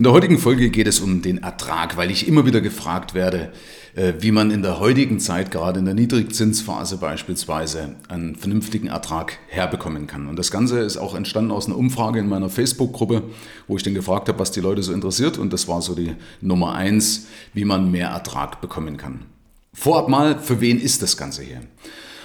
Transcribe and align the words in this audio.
In 0.00 0.04
der 0.04 0.14
heutigen 0.14 0.38
Folge 0.38 0.70
geht 0.70 0.86
es 0.86 1.00
um 1.00 1.20
den 1.20 1.42
Ertrag, 1.42 1.98
weil 1.98 2.10
ich 2.10 2.26
immer 2.26 2.46
wieder 2.46 2.62
gefragt 2.62 3.12
werde, 3.12 3.52
äh, 3.94 4.14
wie 4.20 4.30
man 4.30 4.50
in 4.50 4.62
der 4.62 4.80
heutigen 4.80 5.20
Zeit, 5.20 5.50
gerade 5.50 5.78
in 5.78 5.84
der 5.84 5.92
Niedrigzinsphase 5.92 6.96
beispielsweise, 6.96 7.96
einen 8.08 8.34
vernünftigen 8.34 8.86
Ertrag 8.86 9.36
herbekommen 9.48 10.06
kann. 10.06 10.26
Und 10.26 10.36
das 10.36 10.50
Ganze 10.50 10.80
ist 10.80 10.96
auch 10.96 11.14
entstanden 11.14 11.50
aus 11.50 11.66
einer 11.66 11.76
Umfrage 11.76 12.18
in 12.18 12.30
meiner 12.30 12.48
Facebook-Gruppe, 12.48 13.24
wo 13.68 13.76
ich 13.76 13.82
dann 13.82 13.92
gefragt 13.92 14.30
habe, 14.30 14.38
was 14.38 14.52
die 14.52 14.62
Leute 14.62 14.82
so 14.82 14.94
interessiert. 14.94 15.36
Und 15.36 15.52
das 15.52 15.68
war 15.68 15.82
so 15.82 15.94
die 15.94 16.14
Nummer 16.40 16.74
eins, 16.76 17.26
wie 17.52 17.66
man 17.66 17.90
mehr 17.90 18.08
Ertrag 18.08 18.62
bekommen 18.62 18.96
kann. 18.96 19.26
Vorab 19.74 20.08
mal, 20.08 20.38
für 20.38 20.62
wen 20.62 20.80
ist 20.80 21.02
das 21.02 21.18
Ganze 21.18 21.42
hier? 21.42 21.60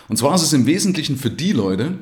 Und 0.07 0.15
zwar 0.15 0.33
ist 0.33 0.43
es 0.43 0.53
im 0.53 0.65
Wesentlichen 0.65 1.17
für 1.17 1.29
die 1.29 1.51
Leute, 1.51 1.95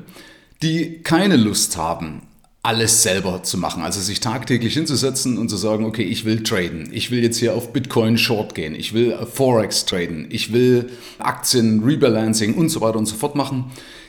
die 0.62 1.00
keine 1.02 1.34
Lust 1.36 1.76
haben, 1.76 2.22
alles 2.64 3.02
selber 3.02 3.42
zu 3.42 3.58
machen. 3.58 3.82
Also 3.82 4.00
sich 4.00 4.20
tagtäglich 4.20 4.72
hinzusetzen 4.72 5.36
und 5.36 5.50
zu 5.50 5.56
sagen, 5.56 5.84
okay, 5.84 6.02
ich 6.02 6.24
will 6.24 6.42
traden. 6.42 6.88
Ich 6.92 7.10
will 7.10 7.22
jetzt 7.22 7.38
hier 7.38 7.54
auf 7.54 7.74
Bitcoin 7.74 8.16
Short 8.16 8.54
gehen. 8.54 8.74
Ich 8.74 8.94
will 8.94 9.16
Forex 9.30 9.84
traden. 9.84 10.26
Ich 10.30 10.52
will 10.52 10.90
Aktien, 11.18 11.84
Rebalancing 11.84 12.54
und 12.54 12.70
so 12.70 12.80
weiter 12.80 12.98
und 12.98 13.06
so 13.06 13.16
fort 13.16 13.36
machen. 13.36 13.66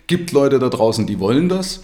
Gibt 0.07 0.31
Leute 0.31 0.57
da 0.57 0.69
draußen, 0.69 1.05
die 1.05 1.19
wollen 1.19 1.49
das. 1.49 1.81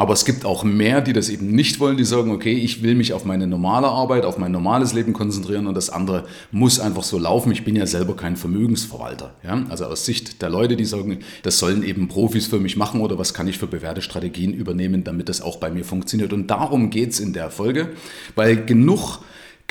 Aber 0.00 0.14
es 0.14 0.24
gibt 0.24 0.46
auch 0.46 0.64
mehr, 0.64 1.02
die 1.02 1.12
das 1.12 1.28
eben 1.28 1.48
nicht 1.48 1.78
wollen, 1.78 1.98
die 1.98 2.06
sagen, 2.06 2.30
okay, 2.30 2.54
ich 2.54 2.82
will 2.82 2.94
mich 2.94 3.12
auf 3.12 3.26
meine 3.26 3.46
normale 3.46 3.86
Arbeit, 3.86 4.24
auf 4.24 4.38
mein 4.38 4.50
normales 4.50 4.94
Leben 4.94 5.12
konzentrieren 5.12 5.66
und 5.66 5.74
das 5.74 5.90
andere 5.90 6.24
muss 6.50 6.80
einfach 6.80 7.02
so 7.02 7.18
laufen. 7.18 7.52
Ich 7.52 7.64
bin 7.66 7.76
ja 7.76 7.84
selber 7.84 8.16
kein 8.16 8.36
Vermögensverwalter. 8.36 9.34
Ja? 9.44 9.62
Also 9.68 9.84
aus 9.84 10.06
Sicht 10.06 10.40
der 10.40 10.48
Leute, 10.48 10.76
die 10.76 10.86
sagen, 10.86 11.18
das 11.42 11.58
sollen 11.58 11.82
eben 11.82 12.08
Profis 12.08 12.46
für 12.46 12.58
mich 12.58 12.78
machen 12.78 13.02
oder 13.02 13.18
was 13.18 13.34
kann 13.34 13.46
ich 13.46 13.58
für 13.58 13.66
bewährte 13.66 14.00
Strategien 14.00 14.54
übernehmen, 14.54 15.04
damit 15.04 15.28
das 15.28 15.42
auch 15.42 15.58
bei 15.58 15.70
mir 15.70 15.84
funktioniert. 15.84 16.32
Und 16.32 16.46
darum 16.46 16.88
geht 16.88 17.10
es 17.10 17.20
in 17.20 17.34
der 17.34 17.50
Folge, 17.50 17.90
weil 18.36 18.64
genug 18.64 19.18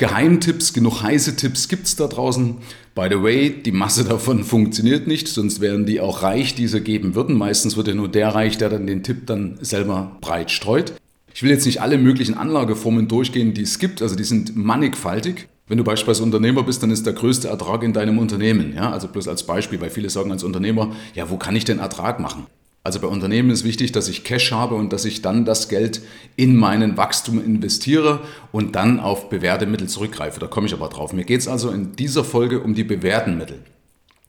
Geheimtipps, 0.00 0.72
genug 0.72 1.02
heiße 1.02 1.36
Tipps 1.36 1.68
gibt 1.68 1.84
es 1.84 1.94
da 1.94 2.06
draußen. 2.06 2.56
By 2.94 3.08
the 3.10 3.22
way, 3.22 3.50
die 3.50 3.70
Masse 3.70 4.02
davon 4.02 4.44
funktioniert 4.44 5.06
nicht, 5.06 5.28
sonst 5.28 5.60
wären 5.60 5.84
die 5.84 6.00
auch 6.00 6.22
reich, 6.22 6.54
die 6.54 6.68
sie 6.68 6.80
geben 6.80 7.14
würden. 7.14 7.36
Meistens 7.36 7.76
wird 7.76 7.88
ja 7.88 7.94
nur 7.94 8.08
der 8.08 8.28
reich, 8.28 8.56
der 8.56 8.70
dann 8.70 8.86
den 8.86 9.02
Tipp 9.02 9.26
dann 9.26 9.58
selber 9.60 10.16
breit 10.22 10.50
streut. 10.50 10.94
Ich 11.34 11.42
will 11.42 11.50
jetzt 11.50 11.66
nicht 11.66 11.82
alle 11.82 11.98
möglichen 11.98 12.32
Anlageformen 12.32 13.08
durchgehen, 13.08 13.52
die 13.52 13.60
es 13.60 13.78
gibt, 13.78 14.00
also 14.00 14.16
die 14.16 14.24
sind 14.24 14.56
mannigfaltig. 14.56 15.48
Wenn 15.68 15.76
du 15.76 15.84
beispielsweise 15.84 16.22
Unternehmer 16.22 16.62
bist, 16.62 16.82
dann 16.82 16.90
ist 16.90 17.04
der 17.04 17.12
größte 17.12 17.48
Ertrag 17.48 17.82
in 17.82 17.92
deinem 17.92 18.18
Unternehmen. 18.18 18.72
Ja? 18.74 18.92
Also 18.92 19.06
bloß 19.06 19.28
als 19.28 19.42
Beispiel, 19.42 19.82
weil 19.82 19.90
viele 19.90 20.08
sagen 20.08 20.32
als 20.32 20.44
Unternehmer, 20.44 20.96
ja, 21.14 21.28
wo 21.28 21.36
kann 21.36 21.54
ich 21.54 21.66
denn 21.66 21.78
Ertrag 21.78 22.20
machen? 22.20 22.46
Also 22.82 22.98
bei 22.98 23.08
Unternehmen 23.08 23.50
ist 23.50 23.64
wichtig, 23.64 23.92
dass 23.92 24.08
ich 24.08 24.24
Cash 24.24 24.52
habe 24.52 24.74
und 24.74 24.92
dass 24.92 25.04
ich 25.04 25.20
dann 25.20 25.44
das 25.44 25.68
Geld 25.68 26.00
in 26.36 26.56
meinen 26.56 26.96
Wachstum 26.96 27.44
investiere 27.44 28.20
und 28.52 28.74
dann 28.74 29.00
auf 29.00 29.28
bewährte 29.28 29.66
Mittel 29.66 29.88
zurückgreife. 29.88 30.40
Da 30.40 30.46
komme 30.46 30.66
ich 30.66 30.72
aber 30.72 30.88
drauf. 30.88 31.12
Mir 31.12 31.24
geht 31.24 31.40
es 31.40 31.48
also 31.48 31.70
in 31.70 31.94
dieser 31.96 32.24
Folge 32.24 32.60
um 32.60 32.74
die 32.74 32.84
bewährten 32.84 33.36
Mittel. 33.36 33.62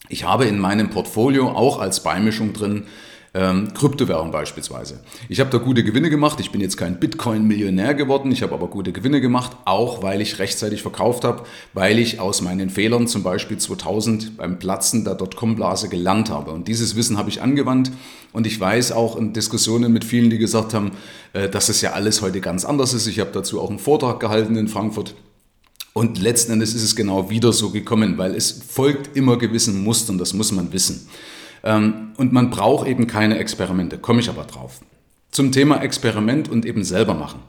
Ich 0.09 0.25
habe 0.25 0.45
in 0.45 0.59
meinem 0.59 0.89
Portfolio 0.89 1.49
auch 1.49 1.79
als 1.79 2.03
Beimischung 2.03 2.51
drin 2.51 2.83
ähm, 3.33 3.73
Kryptowährung 3.73 4.31
beispielsweise. 4.31 4.99
Ich 5.29 5.39
habe 5.39 5.49
da 5.49 5.57
gute 5.57 5.85
Gewinne 5.85 6.09
gemacht. 6.09 6.39
Ich 6.41 6.51
bin 6.51 6.59
jetzt 6.59 6.75
kein 6.75 6.99
Bitcoin-Millionär 6.99 7.93
geworden. 7.93 8.29
Ich 8.31 8.43
habe 8.43 8.53
aber 8.53 8.67
gute 8.67 8.91
Gewinne 8.91 9.21
gemacht, 9.21 9.55
auch 9.63 10.03
weil 10.03 10.19
ich 10.19 10.39
rechtzeitig 10.39 10.81
verkauft 10.81 11.23
habe, 11.23 11.43
weil 11.73 11.97
ich 11.97 12.19
aus 12.19 12.41
meinen 12.41 12.69
Fehlern 12.69 13.07
zum 13.07 13.23
Beispiel 13.23 13.57
2000 13.57 14.35
beim 14.35 14.59
Platzen 14.59 15.05
der 15.05 15.15
Dotcom-Blase 15.15 15.87
gelernt 15.87 16.29
habe. 16.29 16.51
Und 16.51 16.67
dieses 16.67 16.97
Wissen 16.97 17.17
habe 17.17 17.29
ich 17.29 17.41
angewandt. 17.41 17.91
Und 18.33 18.47
ich 18.47 18.59
weiß 18.59 18.91
auch 18.91 19.15
in 19.15 19.31
Diskussionen 19.31 19.93
mit 19.93 20.03
vielen, 20.03 20.29
die 20.29 20.37
gesagt 20.37 20.73
haben, 20.73 20.91
äh, 21.31 21.47
dass 21.47 21.69
es 21.69 21.79
ja 21.79 21.91
alles 21.93 22.21
heute 22.21 22.41
ganz 22.41 22.65
anders 22.65 22.93
ist. 22.93 23.07
Ich 23.07 23.19
habe 23.19 23.31
dazu 23.31 23.61
auch 23.61 23.69
einen 23.69 23.79
Vortrag 23.79 24.19
gehalten 24.19 24.57
in 24.57 24.67
Frankfurt. 24.67 25.15
Und 25.93 26.21
letzten 26.21 26.53
Endes 26.53 26.73
ist 26.73 26.83
es 26.83 26.95
genau 26.95 27.29
wieder 27.29 27.53
so 27.53 27.69
gekommen, 27.69 28.17
weil 28.17 28.35
es 28.35 28.51
folgt 28.51 29.15
immer 29.15 29.37
gewissen 29.37 29.83
Mustern, 29.83 30.17
das 30.17 30.33
muss 30.33 30.51
man 30.51 30.71
wissen. 30.71 31.07
Ähm, 31.63 32.11
und 32.17 32.33
man 32.33 32.49
braucht 32.49 32.87
eben 32.87 33.07
keine 33.07 33.37
Experimente, 33.37 33.97
komme 33.97 34.19
ich 34.19 34.29
aber 34.29 34.43
drauf. 34.43 34.81
Zum 35.31 35.51
Thema 35.51 35.81
Experiment 35.81 36.49
und 36.49 36.65
eben 36.65 36.83
selber 36.83 37.13
machen. 37.13 37.39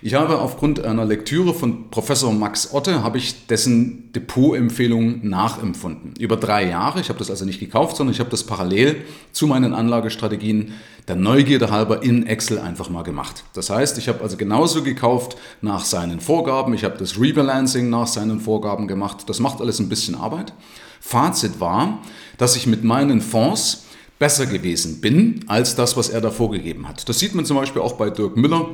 Ich 0.00 0.14
habe 0.14 0.38
aufgrund 0.38 0.84
einer 0.84 1.04
Lektüre 1.04 1.52
von 1.52 1.90
Professor 1.90 2.32
Max 2.32 2.72
Otte, 2.72 3.02
habe 3.02 3.18
ich 3.18 3.48
dessen 3.48 4.12
Depotempfehlung 4.12 5.28
nachempfunden. 5.28 6.14
Über 6.20 6.36
drei 6.36 6.68
Jahre, 6.68 7.00
ich 7.00 7.08
habe 7.08 7.18
das 7.18 7.30
also 7.30 7.44
nicht 7.44 7.58
gekauft, 7.58 7.96
sondern 7.96 8.14
ich 8.14 8.20
habe 8.20 8.30
das 8.30 8.44
parallel 8.44 9.04
zu 9.32 9.48
meinen 9.48 9.74
Anlagestrategien 9.74 10.74
der 11.08 11.16
Neugierde 11.16 11.70
halber 11.72 12.02
in 12.04 12.26
Excel 12.26 12.60
einfach 12.60 12.90
mal 12.90 13.02
gemacht. 13.02 13.42
Das 13.54 13.70
heißt, 13.70 13.98
ich 13.98 14.08
habe 14.08 14.22
also 14.22 14.36
genauso 14.36 14.84
gekauft 14.84 15.36
nach 15.62 15.84
seinen 15.84 16.20
Vorgaben, 16.20 16.74
ich 16.74 16.84
habe 16.84 16.96
das 16.96 17.18
Rebalancing 17.18 17.90
nach 17.90 18.06
seinen 18.06 18.38
Vorgaben 18.38 18.86
gemacht. 18.86 19.24
Das 19.26 19.40
macht 19.40 19.60
alles 19.60 19.80
ein 19.80 19.88
bisschen 19.88 20.14
Arbeit. 20.14 20.52
Fazit 21.00 21.60
war, 21.60 22.02
dass 22.36 22.56
ich 22.56 22.66
mit 22.66 22.84
meinen 22.84 23.20
Fonds 23.20 23.84
besser 24.18 24.46
gewesen 24.46 25.00
bin 25.00 25.44
als 25.46 25.76
das, 25.76 25.96
was 25.96 26.08
er 26.08 26.20
da 26.20 26.30
vorgegeben 26.30 26.88
hat. 26.88 27.08
Das 27.08 27.18
sieht 27.18 27.34
man 27.34 27.44
zum 27.44 27.56
Beispiel 27.56 27.82
auch 27.82 27.92
bei 27.92 28.10
Dirk 28.10 28.36
Müller, 28.36 28.68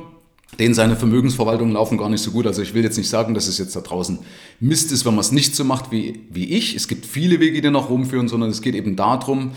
den 0.59 0.73
seine 0.73 0.95
Vermögensverwaltungen 0.95 1.73
laufen 1.73 1.97
gar 1.97 2.09
nicht 2.09 2.21
so 2.21 2.31
gut. 2.31 2.47
Also 2.47 2.61
ich 2.61 2.73
will 2.73 2.83
jetzt 2.83 2.97
nicht 2.97 3.09
sagen, 3.09 3.33
dass 3.33 3.47
es 3.47 3.57
jetzt 3.57 3.75
da 3.75 3.81
draußen 3.81 4.19
Mist 4.59 4.91
ist, 4.91 5.05
wenn 5.05 5.13
man 5.13 5.21
es 5.21 5.31
nicht 5.31 5.55
so 5.55 5.63
macht 5.63 5.91
wie, 5.91 6.21
wie 6.31 6.45
ich. 6.45 6.75
Es 6.75 6.87
gibt 6.87 7.05
viele 7.05 7.39
Wege, 7.39 7.61
die 7.61 7.69
nach 7.69 7.89
Rom 7.89 8.05
führen, 8.05 8.27
sondern 8.27 8.49
es 8.49 8.61
geht 8.61 8.75
eben 8.75 8.95
darum, 8.95 9.51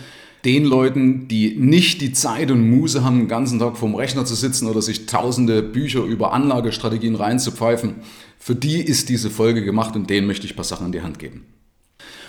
den 0.45 0.65
Leuten, 0.65 1.28
die 1.28 1.57
nicht 1.57 2.01
die 2.01 2.12
Zeit 2.12 2.51
und 2.51 2.69
Muse 2.69 3.05
haben, 3.05 3.19
den 3.19 3.28
ganzen 3.28 3.59
Tag 3.59 3.77
vorm 3.77 3.95
Rechner 3.95 4.25
zu 4.25 4.34
sitzen 4.34 4.69
oder 4.69 4.83
sich 4.83 5.07
tausende 5.07 5.62
Bücher 5.62 6.05
über 6.05 6.33
Anlagestrategien 6.33 7.17
reinzupfeifen, 7.17 7.97
für 8.39 8.55
die 8.55 8.81
ist 8.81 9.09
diese 9.09 9.31
Folge 9.31 9.65
gemacht 9.65 9.97
und 9.97 10.09
denen 10.11 10.27
möchte 10.27 10.47
ich 10.47 10.53
ein 10.53 10.57
paar 10.57 10.65
Sachen 10.65 10.87
in 10.87 10.93
die 10.93 11.03
Hand 11.03 11.19
geben. 11.19 11.45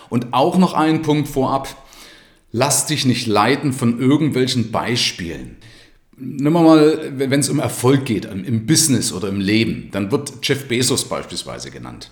Und 0.10 0.34
auch 0.34 0.58
noch 0.58 0.74
ein 0.74 1.02
Punkt 1.02 1.28
vorab. 1.28 1.68
Lass 2.52 2.88
dich 2.88 3.06
nicht 3.06 3.28
leiten 3.28 3.74
von 3.74 4.00
irgendwelchen 4.00 4.72
Beispielen. 4.72 5.58
Wir 6.18 6.52
mal, 6.64 7.14
wenn 7.16 7.40
es 7.40 7.50
um 7.50 7.60
Erfolg 7.60 8.06
geht, 8.06 8.26
im 8.26 8.66
Business 8.66 9.14
oder 9.14 9.30
im 9.30 9.40
Leben, 9.40 9.90
dann 9.92 10.12
wird 10.12 10.34
Jeff 10.44 10.68
Bezos 10.68 11.06
beispielsweise 11.06 11.72
genannt. 11.72 12.12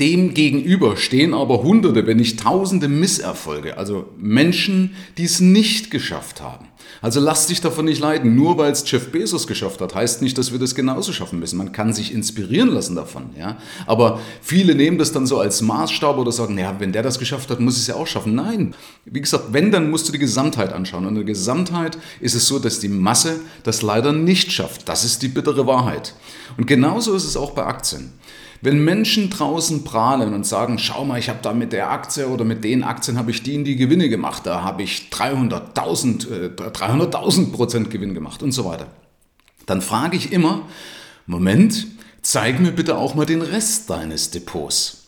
Dem 0.00 0.32
gegenüber 0.32 0.96
stehen 0.96 1.34
aber 1.34 1.62
Hunderte, 1.62 2.06
wenn 2.06 2.16
nicht 2.16 2.40
Tausende 2.40 2.88
Misserfolge, 2.88 3.76
also 3.76 4.06
Menschen, 4.16 4.94
die 5.18 5.24
es 5.24 5.40
nicht 5.40 5.90
geschafft 5.90 6.40
haben. 6.40 6.68
Also 7.00 7.20
lass 7.20 7.46
dich 7.46 7.60
davon 7.60 7.86
nicht 7.86 8.00
leiden. 8.00 8.34
Nur 8.34 8.58
weil 8.58 8.72
es 8.72 8.88
Jeff 8.90 9.10
Bezos 9.10 9.46
geschafft 9.46 9.80
hat, 9.80 9.94
heißt 9.94 10.22
nicht, 10.22 10.38
dass 10.38 10.52
wir 10.52 10.58
das 10.58 10.74
genauso 10.74 11.12
schaffen 11.12 11.38
müssen. 11.38 11.58
Man 11.58 11.72
kann 11.72 11.92
sich 11.92 12.12
inspirieren 12.12 12.68
lassen 12.68 12.96
davon. 12.96 13.30
Ja? 13.38 13.58
Aber 13.86 14.20
viele 14.40 14.74
nehmen 14.74 14.98
das 14.98 15.12
dann 15.12 15.26
so 15.26 15.38
als 15.38 15.62
Maßstab 15.62 16.16
oder 16.16 16.32
sagen, 16.32 16.58
ja, 16.58 16.78
wenn 16.78 16.92
der 16.92 17.02
das 17.02 17.18
geschafft 17.18 17.50
hat, 17.50 17.60
muss 17.60 17.74
ich 17.74 17.82
es 17.82 17.86
ja 17.88 17.96
auch 17.96 18.06
schaffen. 18.06 18.34
Nein. 18.34 18.74
Wie 19.04 19.20
gesagt, 19.20 19.52
wenn, 19.52 19.72
dann 19.72 19.90
musst 19.90 20.08
du 20.08 20.12
die 20.12 20.18
Gesamtheit 20.18 20.72
anschauen. 20.72 21.04
Und 21.04 21.10
in 21.10 21.16
der 21.16 21.24
Gesamtheit 21.24 21.98
ist 22.20 22.34
es 22.34 22.46
so, 22.46 22.58
dass 22.58 22.78
die 22.78 22.88
Masse 22.88 23.40
das 23.64 23.82
leider 23.82 24.12
nicht 24.12 24.52
schafft. 24.52 24.88
Das 24.88 25.04
ist 25.04 25.22
die 25.22 25.28
bittere 25.28 25.66
Wahrheit. 25.66 26.14
Und 26.56 26.66
genauso 26.66 27.14
ist 27.14 27.24
es 27.24 27.36
auch 27.36 27.52
bei 27.52 27.64
Aktien. 27.64 28.12
Wenn 28.64 28.84
Menschen 28.84 29.28
draußen 29.28 29.82
prahlen 29.82 30.34
und 30.34 30.46
sagen, 30.46 30.78
schau 30.78 31.04
mal, 31.04 31.18
ich 31.18 31.28
habe 31.28 31.40
da 31.42 31.52
mit 31.52 31.72
der 31.72 31.90
Aktie 31.90 32.28
oder 32.28 32.44
mit 32.44 32.62
den 32.62 32.84
Aktien 32.84 33.18
habe 33.18 33.32
ich 33.32 33.42
die 33.42 33.56
in 33.56 33.64
die 33.64 33.74
Gewinne 33.74 34.08
gemacht, 34.08 34.46
da 34.46 34.62
habe 34.62 34.84
ich 34.84 35.08
300.000 35.10 36.30
äh, 36.30 36.46
300.000 36.56 37.50
Prozent 37.50 37.90
Gewinn 37.90 38.14
gemacht 38.14 38.40
und 38.40 38.52
so 38.52 38.64
weiter, 38.64 38.86
dann 39.66 39.82
frage 39.82 40.16
ich 40.16 40.32
immer, 40.32 40.68
Moment, 41.26 41.88
zeig 42.22 42.60
mir 42.60 42.70
bitte 42.70 42.96
auch 42.96 43.16
mal 43.16 43.26
den 43.26 43.42
Rest 43.42 43.90
deines 43.90 44.30
Depots. 44.30 45.01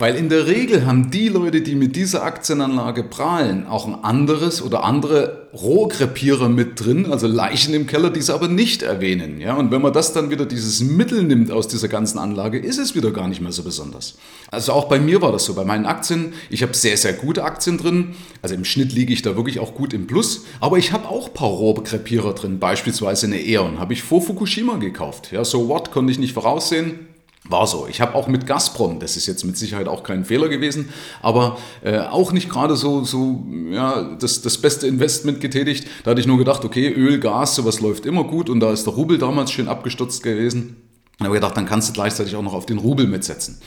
Weil 0.00 0.14
in 0.14 0.28
der 0.28 0.46
Regel 0.46 0.86
haben 0.86 1.10
die 1.10 1.26
Leute, 1.26 1.60
die 1.60 1.74
mit 1.74 1.96
dieser 1.96 2.22
Aktienanlage 2.22 3.02
prahlen, 3.02 3.66
auch 3.66 3.84
ein 3.84 4.04
anderes 4.04 4.62
oder 4.62 4.84
andere 4.84 5.48
Rohkrepierer 5.52 6.48
mit 6.48 6.78
drin, 6.78 7.10
also 7.10 7.26
Leichen 7.26 7.74
im 7.74 7.88
Keller, 7.88 8.10
die 8.10 8.22
sie 8.22 8.32
aber 8.32 8.46
nicht 8.46 8.82
erwähnen. 8.82 9.40
Ja? 9.40 9.56
Und 9.56 9.72
wenn 9.72 9.82
man 9.82 9.92
das 9.92 10.12
dann 10.12 10.30
wieder 10.30 10.46
dieses 10.46 10.78
Mittel 10.78 11.24
nimmt 11.24 11.50
aus 11.50 11.66
dieser 11.66 11.88
ganzen 11.88 12.20
Anlage, 12.20 12.60
ist 12.60 12.78
es 12.78 12.94
wieder 12.94 13.10
gar 13.10 13.26
nicht 13.26 13.40
mehr 13.40 13.50
so 13.50 13.64
besonders. 13.64 14.14
Also 14.52 14.72
auch 14.72 14.84
bei 14.84 15.00
mir 15.00 15.20
war 15.20 15.32
das 15.32 15.46
so. 15.46 15.54
Bei 15.54 15.64
meinen 15.64 15.84
Aktien, 15.84 16.32
ich 16.48 16.62
habe 16.62 16.74
sehr, 16.74 16.96
sehr 16.96 17.14
gute 17.14 17.42
Aktien 17.42 17.76
drin. 17.76 18.14
Also 18.40 18.54
im 18.54 18.64
Schnitt 18.64 18.92
liege 18.92 19.12
ich 19.12 19.22
da 19.22 19.34
wirklich 19.34 19.58
auch 19.58 19.74
gut 19.74 19.92
im 19.92 20.06
Plus. 20.06 20.44
Aber 20.60 20.78
ich 20.78 20.92
habe 20.92 21.08
auch 21.08 21.26
ein 21.26 21.34
paar 21.34 21.48
Rohkrepierer 21.48 22.34
drin, 22.34 22.60
beispielsweise 22.60 23.26
eine 23.26 23.40
E.ON, 23.40 23.80
habe 23.80 23.94
ich 23.94 24.04
vor 24.04 24.22
Fukushima 24.22 24.76
gekauft. 24.76 25.32
Ja, 25.32 25.44
so 25.44 25.66
what, 25.66 25.90
konnte 25.90 26.12
ich 26.12 26.20
nicht 26.20 26.34
voraussehen 26.34 27.08
war 27.48 27.66
so. 27.66 27.86
Ich 27.88 28.00
habe 28.00 28.14
auch 28.14 28.28
mit 28.28 28.46
Gazprom, 28.46 29.00
das 29.00 29.16
ist 29.16 29.26
jetzt 29.26 29.44
mit 29.44 29.56
Sicherheit 29.56 29.88
auch 29.88 30.02
kein 30.02 30.24
Fehler 30.24 30.48
gewesen, 30.48 30.90
aber 31.22 31.58
äh, 31.82 31.98
auch 31.98 32.32
nicht 32.32 32.48
gerade 32.48 32.76
so, 32.76 33.04
so 33.04 33.46
ja, 33.70 34.16
das, 34.18 34.42
das 34.42 34.58
beste 34.58 34.86
Investment 34.86 35.40
getätigt. 35.40 35.86
Da 36.04 36.12
hatte 36.12 36.20
ich 36.20 36.26
nur 36.26 36.38
gedacht, 36.38 36.64
okay, 36.64 36.92
Öl, 36.92 37.18
Gas, 37.18 37.54
sowas 37.54 37.80
läuft 37.80 38.06
immer 38.06 38.24
gut 38.24 38.50
und 38.50 38.60
da 38.60 38.72
ist 38.72 38.86
der 38.86 38.94
Rubel 38.94 39.18
damals 39.18 39.50
schön 39.50 39.68
abgestürzt 39.68 40.22
gewesen. 40.22 40.76
Dann 41.18 41.26
habe 41.26 41.36
ich 41.36 41.40
gedacht, 41.40 41.56
dann 41.56 41.66
kannst 41.66 41.88
du 41.88 41.92
gleichzeitig 41.92 42.36
auch 42.36 42.42
noch 42.42 42.54
auf 42.54 42.66
den 42.66 42.78
Rubel 42.78 43.06
mitsetzen. 43.06 43.58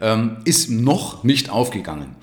Ähm, 0.00 0.36
ist 0.44 0.70
noch 0.70 1.24
nicht 1.24 1.50
aufgegangen. 1.50 2.14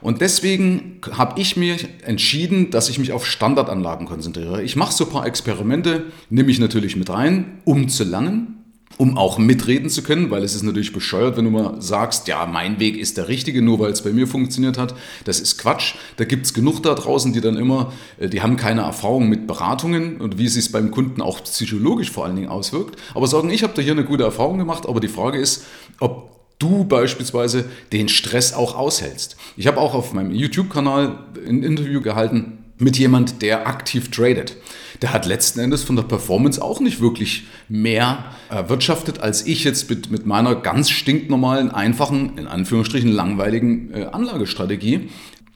Und 0.00 0.20
deswegen 0.20 1.00
habe 1.12 1.40
ich 1.40 1.56
mir 1.56 1.76
entschieden, 2.04 2.70
dass 2.70 2.88
ich 2.88 2.98
mich 2.98 3.12
auf 3.12 3.24
Standardanlagen 3.24 4.08
konzentriere. 4.08 4.62
Ich 4.62 4.74
mache 4.74 4.92
so 4.92 5.04
ein 5.04 5.10
paar 5.10 5.26
Experimente, 5.26 6.06
nehme 6.28 6.50
ich 6.50 6.58
natürlich 6.58 6.96
mit 6.96 7.08
rein, 7.08 7.60
um 7.64 7.88
zu 7.88 8.02
lernen, 8.02 8.61
um 8.98 9.16
auch 9.16 9.38
mitreden 9.38 9.90
zu 9.90 10.02
können, 10.02 10.30
weil 10.30 10.42
es 10.42 10.54
ist 10.54 10.62
natürlich 10.62 10.92
bescheuert, 10.92 11.36
wenn 11.36 11.44
du 11.44 11.50
mal 11.50 11.80
sagst, 11.80 12.28
ja, 12.28 12.46
mein 12.46 12.78
Weg 12.80 12.96
ist 12.96 13.16
der 13.16 13.28
richtige, 13.28 13.62
nur 13.62 13.78
weil 13.78 13.92
es 13.92 14.02
bei 14.02 14.10
mir 14.10 14.26
funktioniert 14.26 14.78
hat. 14.78 14.94
Das 15.24 15.40
ist 15.40 15.58
Quatsch. 15.58 15.94
Da 16.16 16.24
gibt 16.24 16.46
es 16.46 16.54
genug 16.54 16.82
da 16.82 16.94
draußen, 16.94 17.32
die 17.32 17.40
dann 17.40 17.56
immer, 17.56 17.92
äh, 18.18 18.28
die 18.28 18.42
haben 18.42 18.56
keine 18.56 18.82
Erfahrung 18.82 19.28
mit 19.28 19.46
Beratungen 19.46 20.20
und 20.20 20.38
wie 20.38 20.46
es 20.46 20.54
sich 20.54 20.72
beim 20.72 20.90
Kunden 20.90 21.22
auch 21.22 21.42
psychologisch 21.44 22.10
vor 22.10 22.24
allen 22.24 22.36
Dingen 22.36 22.48
auswirkt. 22.48 22.98
Aber 23.14 23.26
sagen, 23.26 23.50
ich 23.50 23.62
habe 23.62 23.74
da 23.74 23.82
hier 23.82 23.92
eine 23.92 24.04
gute 24.04 24.24
Erfahrung 24.24 24.58
gemacht, 24.58 24.86
aber 24.86 25.00
die 25.00 25.08
Frage 25.08 25.38
ist, 25.38 25.64
ob 26.00 26.30
du 26.58 26.84
beispielsweise 26.84 27.64
den 27.92 28.08
Stress 28.08 28.52
auch 28.52 28.76
aushältst. 28.76 29.36
Ich 29.56 29.66
habe 29.66 29.80
auch 29.80 29.94
auf 29.94 30.12
meinem 30.12 30.32
YouTube-Kanal 30.32 31.18
ein 31.46 31.62
Interview 31.62 32.00
gehalten 32.00 32.61
mit 32.82 32.98
jemand, 32.98 33.42
der 33.42 33.66
aktiv 33.66 34.10
tradet. 34.10 34.56
Der 35.00 35.12
hat 35.12 35.26
letzten 35.26 35.60
Endes 35.60 35.82
von 35.82 35.96
der 35.96 36.02
Performance 36.02 36.60
auch 36.60 36.80
nicht 36.80 37.00
wirklich 37.00 37.44
mehr 37.68 38.24
erwirtschaftet, 38.50 39.20
als 39.20 39.46
ich 39.46 39.64
jetzt 39.64 39.88
mit, 39.88 40.10
mit 40.10 40.26
meiner 40.26 40.54
ganz 40.54 40.90
stinknormalen, 40.90 41.70
einfachen, 41.70 42.38
in 42.38 42.46
Anführungsstrichen 42.46 43.10
langweiligen 43.10 43.92
äh, 43.94 44.04
Anlagestrategie. 44.04 45.08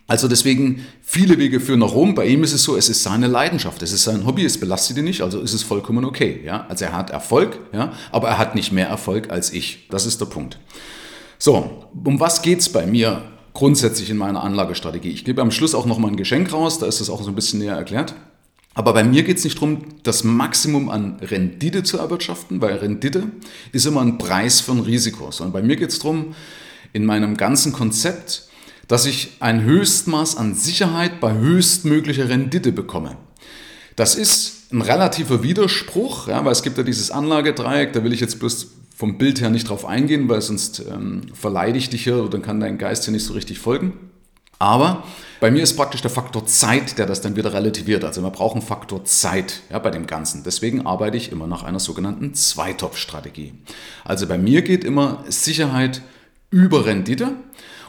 Also 0.08 0.28
deswegen 0.28 0.86
viele 1.02 1.38
Wege 1.38 1.58
führen 1.58 1.80
nach 1.80 1.92
Rom. 1.92 2.14
Bei 2.14 2.26
ihm 2.26 2.44
ist 2.44 2.52
es 2.52 2.62
so, 2.62 2.76
es 2.76 2.88
ist 2.88 3.02
seine 3.02 3.26
Leidenschaft, 3.26 3.82
es 3.82 3.92
ist 3.92 4.04
sein 4.04 4.24
Hobby, 4.24 4.44
es 4.44 4.58
belastet 4.58 4.96
ihn 4.98 5.04
nicht, 5.04 5.20
also 5.20 5.40
ist 5.40 5.52
es 5.52 5.64
vollkommen 5.64 6.04
okay. 6.04 6.40
Ja? 6.44 6.66
Also 6.68 6.84
er 6.84 6.92
hat 6.92 7.10
Erfolg, 7.10 7.58
ja? 7.72 7.92
aber 8.12 8.28
er 8.28 8.38
hat 8.38 8.54
nicht 8.54 8.72
mehr 8.72 8.86
Erfolg 8.86 9.30
als 9.30 9.52
ich. 9.52 9.88
Das 9.90 10.06
ist 10.06 10.20
der 10.20 10.26
Punkt. 10.26 10.58
So, 11.38 11.88
um 12.04 12.20
was 12.20 12.42
geht 12.42 12.60
es 12.60 12.68
bei 12.68 12.86
mir 12.86 13.22
grundsätzlich 13.56 14.10
in 14.10 14.18
meiner 14.18 14.44
Anlagestrategie? 14.44 15.08
Ich 15.08 15.24
gebe 15.24 15.40
am 15.40 15.50
Schluss 15.50 15.74
auch 15.74 15.86
noch 15.86 15.98
mal 15.98 16.08
ein 16.08 16.16
Geschenk 16.16 16.52
raus, 16.52 16.78
da 16.78 16.86
ist 16.86 17.00
das 17.00 17.08
auch 17.08 17.22
so 17.22 17.30
ein 17.30 17.34
bisschen 17.34 17.58
näher 17.58 17.74
erklärt. 17.74 18.14
Aber 18.74 18.92
bei 18.92 19.02
mir 19.02 19.22
geht 19.22 19.38
es 19.38 19.44
nicht 19.44 19.56
darum, 19.56 19.78
das 20.02 20.24
Maximum 20.24 20.90
an 20.90 21.16
Rendite 21.22 21.82
zu 21.82 21.96
erwirtschaften, 21.96 22.60
weil 22.60 22.76
Rendite 22.76 23.28
ist 23.72 23.86
immer 23.86 24.02
ein 24.02 24.18
Preis 24.18 24.60
von 24.60 24.80
Risiko. 24.80 25.30
Sondern 25.30 25.54
bei 25.54 25.62
mir 25.62 25.76
geht 25.76 25.88
es 25.88 25.98
darum, 25.98 26.34
in 26.92 27.06
meinem 27.06 27.38
ganzen 27.38 27.72
Konzept, 27.72 28.48
dass 28.88 29.06
ich 29.06 29.38
ein 29.40 29.62
Höchstmaß 29.62 30.36
an 30.36 30.54
Sicherheit 30.54 31.18
bei 31.20 31.32
höchstmöglicher 31.32 32.28
Rendite 32.28 32.72
bekomme. 32.72 33.16
Das 33.96 34.14
ist 34.14 34.70
ein 34.70 34.82
relativer 34.82 35.42
Widerspruch, 35.42 36.28
ja, 36.28 36.44
weil 36.44 36.52
es 36.52 36.62
gibt 36.62 36.76
ja 36.76 36.84
dieses 36.84 37.10
Anlagedreieck, 37.10 37.94
da 37.94 38.04
will 38.04 38.12
ich 38.12 38.20
jetzt 38.20 38.38
bloß 38.38 38.75
vom 38.96 39.18
Bild 39.18 39.42
her 39.42 39.50
nicht 39.50 39.68
drauf 39.68 39.84
eingehen, 39.84 40.28
weil 40.28 40.40
sonst 40.40 40.82
ähm, 40.90 41.20
verleide 41.34 41.76
ich 41.76 41.90
dich 41.90 42.04
hier 42.04 42.16
oder 42.16 42.30
dann 42.30 42.42
kann 42.42 42.60
dein 42.60 42.78
Geist 42.78 43.04
hier 43.04 43.12
nicht 43.12 43.26
so 43.26 43.34
richtig 43.34 43.58
folgen. 43.58 43.92
Aber 44.58 45.04
bei 45.38 45.50
mir 45.50 45.62
ist 45.62 45.76
praktisch 45.76 46.00
der 46.00 46.10
Faktor 46.10 46.46
Zeit, 46.46 46.96
der 46.96 47.04
das 47.04 47.20
dann 47.20 47.36
wieder 47.36 47.52
relativiert. 47.52 48.04
Also 48.04 48.22
wir 48.22 48.30
brauchen 48.30 48.62
Faktor 48.62 49.04
Zeit 49.04 49.60
ja, 49.70 49.78
bei 49.78 49.90
dem 49.90 50.06
Ganzen. 50.06 50.44
Deswegen 50.44 50.86
arbeite 50.86 51.18
ich 51.18 51.30
immer 51.30 51.46
nach 51.46 51.62
einer 51.62 51.78
sogenannten 51.78 52.32
Zweitopf-Strategie. 52.32 53.52
Also 54.02 54.26
bei 54.26 54.38
mir 54.38 54.62
geht 54.62 54.82
immer 54.82 55.24
Sicherheit 55.28 56.00
über 56.50 56.86
Rendite. 56.86 57.32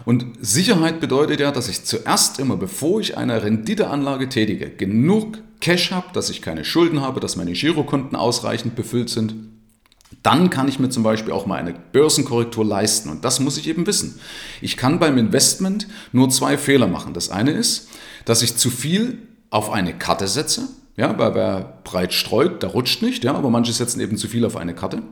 Und 0.03 0.25
Sicherheit 0.41 0.99
bedeutet 0.99 1.39
ja, 1.39 1.53
dass 1.53 1.69
ich 1.69 1.85
zuerst 1.85 2.37
immer, 2.37 2.57
bevor 2.57 2.99
ich 2.99 3.15
eine 3.15 3.43
Renditeanlage 3.43 4.27
tätige, 4.27 4.69
genug 4.69 5.37
Cash 5.61 5.91
habe, 5.91 6.07
dass 6.11 6.29
ich 6.29 6.41
keine 6.41 6.65
Schulden 6.65 6.99
habe, 6.99 7.21
dass 7.21 7.37
meine 7.37 7.53
Girokonten 7.53 8.17
ausreichend 8.17 8.75
befüllt 8.75 9.09
sind 9.09 9.56
dann 10.23 10.49
kann 10.49 10.67
ich 10.67 10.79
mir 10.79 10.89
zum 10.89 11.03
Beispiel 11.03 11.33
auch 11.33 11.45
mal 11.45 11.59
eine 11.59 11.73
Börsenkorrektur 11.91 12.65
leisten. 12.65 13.09
Und 13.09 13.23
das 13.23 13.39
muss 13.39 13.57
ich 13.57 13.67
eben 13.67 13.85
wissen. 13.87 14.19
Ich 14.61 14.77
kann 14.77 14.99
beim 14.99 15.17
Investment 15.17 15.87
nur 16.11 16.29
zwei 16.29 16.57
Fehler 16.57 16.87
machen. 16.87 17.13
Das 17.13 17.29
eine 17.29 17.51
ist, 17.51 17.87
dass 18.25 18.41
ich 18.41 18.57
zu 18.57 18.69
viel 18.69 19.19
auf 19.49 19.71
eine 19.71 19.93
Karte 19.93 20.27
setze. 20.27 20.67
Ja, 20.97 21.17
weil 21.17 21.35
wer 21.35 21.79
breit 21.83 22.13
streut, 22.13 22.63
der 22.63 22.71
rutscht 22.71 23.01
nicht. 23.01 23.23
Ja, 23.23 23.35
aber 23.35 23.49
manche 23.49 23.71
setzen 23.71 23.99
eben 23.99 24.17
zu 24.17 24.27
viel 24.27 24.43
auf 24.45 24.57
eine 24.57 24.73
Karte. 24.73 25.03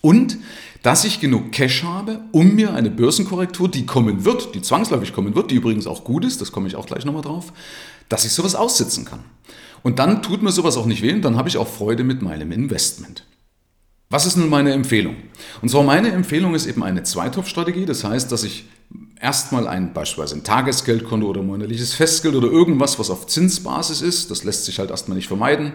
Und 0.00 0.36
dass 0.82 1.04
ich 1.04 1.20
genug 1.20 1.52
Cash 1.52 1.82
habe, 1.82 2.20
um 2.30 2.54
mir 2.54 2.74
eine 2.74 2.90
Börsenkorrektur, 2.90 3.70
die 3.70 3.86
kommen 3.86 4.26
wird, 4.26 4.54
die 4.54 4.60
zwangsläufig 4.60 5.14
kommen 5.14 5.34
wird, 5.34 5.50
die 5.50 5.54
übrigens 5.54 5.86
auch 5.86 6.04
gut 6.04 6.26
ist, 6.26 6.42
das 6.42 6.52
komme 6.52 6.68
ich 6.68 6.76
auch 6.76 6.84
gleich 6.84 7.06
nochmal 7.06 7.22
drauf, 7.22 7.54
dass 8.10 8.26
ich 8.26 8.32
sowas 8.32 8.54
aussitzen 8.54 9.06
kann. 9.06 9.20
Und 9.82 9.98
dann 9.98 10.22
tut 10.22 10.42
mir 10.42 10.52
sowas 10.52 10.76
auch 10.76 10.84
nicht 10.84 11.00
weh 11.00 11.14
und 11.14 11.22
dann 11.22 11.38
habe 11.38 11.48
ich 11.48 11.56
auch 11.56 11.68
Freude 11.68 12.04
mit 12.04 12.20
meinem 12.20 12.52
Investment. 12.52 13.24
Was 14.14 14.26
ist 14.26 14.36
nun 14.36 14.48
meine 14.48 14.72
Empfehlung? 14.72 15.16
Und 15.60 15.70
zwar 15.70 15.82
meine 15.82 16.12
Empfehlung 16.12 16.54
ist 16.54 16.66
eben 16.66 16.84
eine 16.84 17.02
Zweitopfstrategie. 17.02 17.84
Das 17.84 18.04
heißt, 18.04 18.30
dass 18.30 18.44
ich 18.44 18.64
erstmal 19.20 19.66
ein 19.66 19.92
beispielsweise 19.92 20.36
ein 20.36 20.44
Tagesgeldkonto 20.44 21.26
oder 21.26 21.42
monatliches 21.42 21.94
Festgeld 21.94 22.36
oder 22.36 22.46
irgendwas, 22.46 23.00
was 23.00 23.10
auf 23.10 23.26
Zinsbasis 23.26 24.02
ist, 24.02 24.30
das 24.30 24.44
lässt 24.44 24.66
sich 24.66 24.78
halt 24.78 24.90
erstmal 24.90 25.16
nicht 25.16 25.26
vermeiden, 25.26 25.72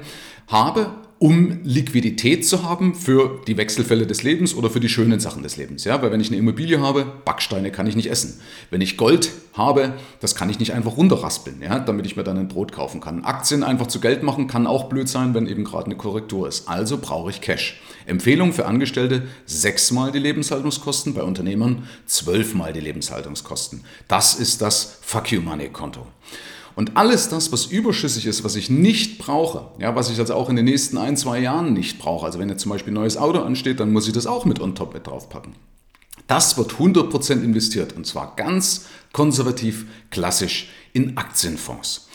habe 0.48 0.90
um 1.20 1.60
Liquidität 1.64 2.48
zu 2.48 2.64
haben 2.64 2.96
für 2.96 3.42
die 3.46 3.58
Wechselfälle 3.58 4.08
des 4.08 4.24
Lebens 4.24 4.56
oder 4.56 4.70
für 4.70 4.80
die 4.80 4.88
schönen 4.88 5.20
Sachen 5.20 5.44
des 5.44 5.58
Lebens. 5.58 5.84
Ja, 5.84 6.02
weil 6.02 6.12
wenn 6.14 6.22
ich 6.22 6.30
eine 6.30 6.38
Immobilie 6.38 6.80
habe, 6.80 7.06
Backsteine 7.26 7.72
kann 7.72 7.88
ich 7.88 7.98
nicht 7.98 8.10
essen. 8.10 8.40
Wenn 8.70 8.80
ich 8.80 8.96
Gold 8.96 9.32
habe, 9.54 9.96
das 10.22 10.34
kann 10.36 10.50
ich 10.50 10.60
nicht 10.60 10.74
einfach 10.74 10.96
runterraspeln, 10.96 11.62
ja, 11.62 11.80
damit 11.80 12.06
ich 12.06 12.16
mir 12.16 12.24
dann 12.24 12.38
ein 12.38 12.48
Brot 12.48 12.72
kaufen 12.72 13.02
kann. 13.02 13.26
Aktien 13.26 13.64
einfach 13.64 13.88
zu 13.88 14.00
Geld 14.00 14.24
machen 14.24 14.48
kann 14.48 14.66
auch 14.66 14.86
blöd 14.86 15.10
sein, 15.10 15.34
wenn 15.34 15.46
eben 15.46 15.66
gerade 15.66 15.88
eine 15.88 15.98
Korrektur 15.98 16.48
ist. 16.48 16.70
Also 16.70 16.98
brauche 16.98 17.30
ich 17.30 17.42
Cash. 17.42 17.82
Empfehlung 18.06 18.54
für 18.54 18.66
Angestellte, 18.66 19.24
sechsmal 19.46 20.14
die 20.14 20.20
Lebenshaltungskosten, 20.20 21.14
bei 21.14 21.24
Unternehmern 21.24 21.84
zwölfmal 22.06 22.72
die 22.72 22.80
Lebenshaltungskosten. 22.80 23.84
Das 24.08 24.36
ist 24.36 24.62
das 24.62 25.00
Fuck 25.02 25.34
You 25.34 25.42
Money 25.42 25.68
Konto. 25.68 26.08
Und 26.80 26.96
alles 26.96 27.28
das, 27.28 27.52
was 27.52 27.66
überschüssig 27.66 28.26
ist, 28.26 28.46
was 28.46 28.56
ich 28.56 28.70
nicht 28.70 29.18
brauche, 29.18 29.72
ja, 29.82 29.98
was 29.98 30.10
ich 30.10 30.18
also 30.18 30.34
auch 30.34 30.48
in 30.48 30.56
den 30.56 30.64
nächsten 30.64 30.98
ein, 30.98 31.18
zwei 31.18 31.38
Jahren 31.38 31.74
nicht 31.74 32.00
brauche, 32.00 32.26
also 32.26 32.40
wenn 32.40 32.48
jetzt 32.48 32.62
zum 32.62 32.72
Beispiel 32.72 32.94
ein 32.94 33.02
neues 33.02 33.18
Auto 33.18 33.40
ansteht, 33.40 33.82
dann 33.82 33.92
muss 33.92 34.08
ich 34.08 34.14
das 34.14 34.26
auch 34.26 34.46
mit 34.46 34.62
on 34.62 34.76
top 34.76 34.94
mit 34.94 35.06
draufpacken. 35.06 35.56
Das 36.28 36.58
wird 36.58 36.76
100% 36.76 37.44
investiert 37.44 37.98
und 37.98 38.08
zwar 38.08 38.34
ganz 38.38 38.86
konservativ, 39.12 39.88
klassisch 40.10 40.70
in 40.94 41.18
Aktienfonds. 41.18 42.08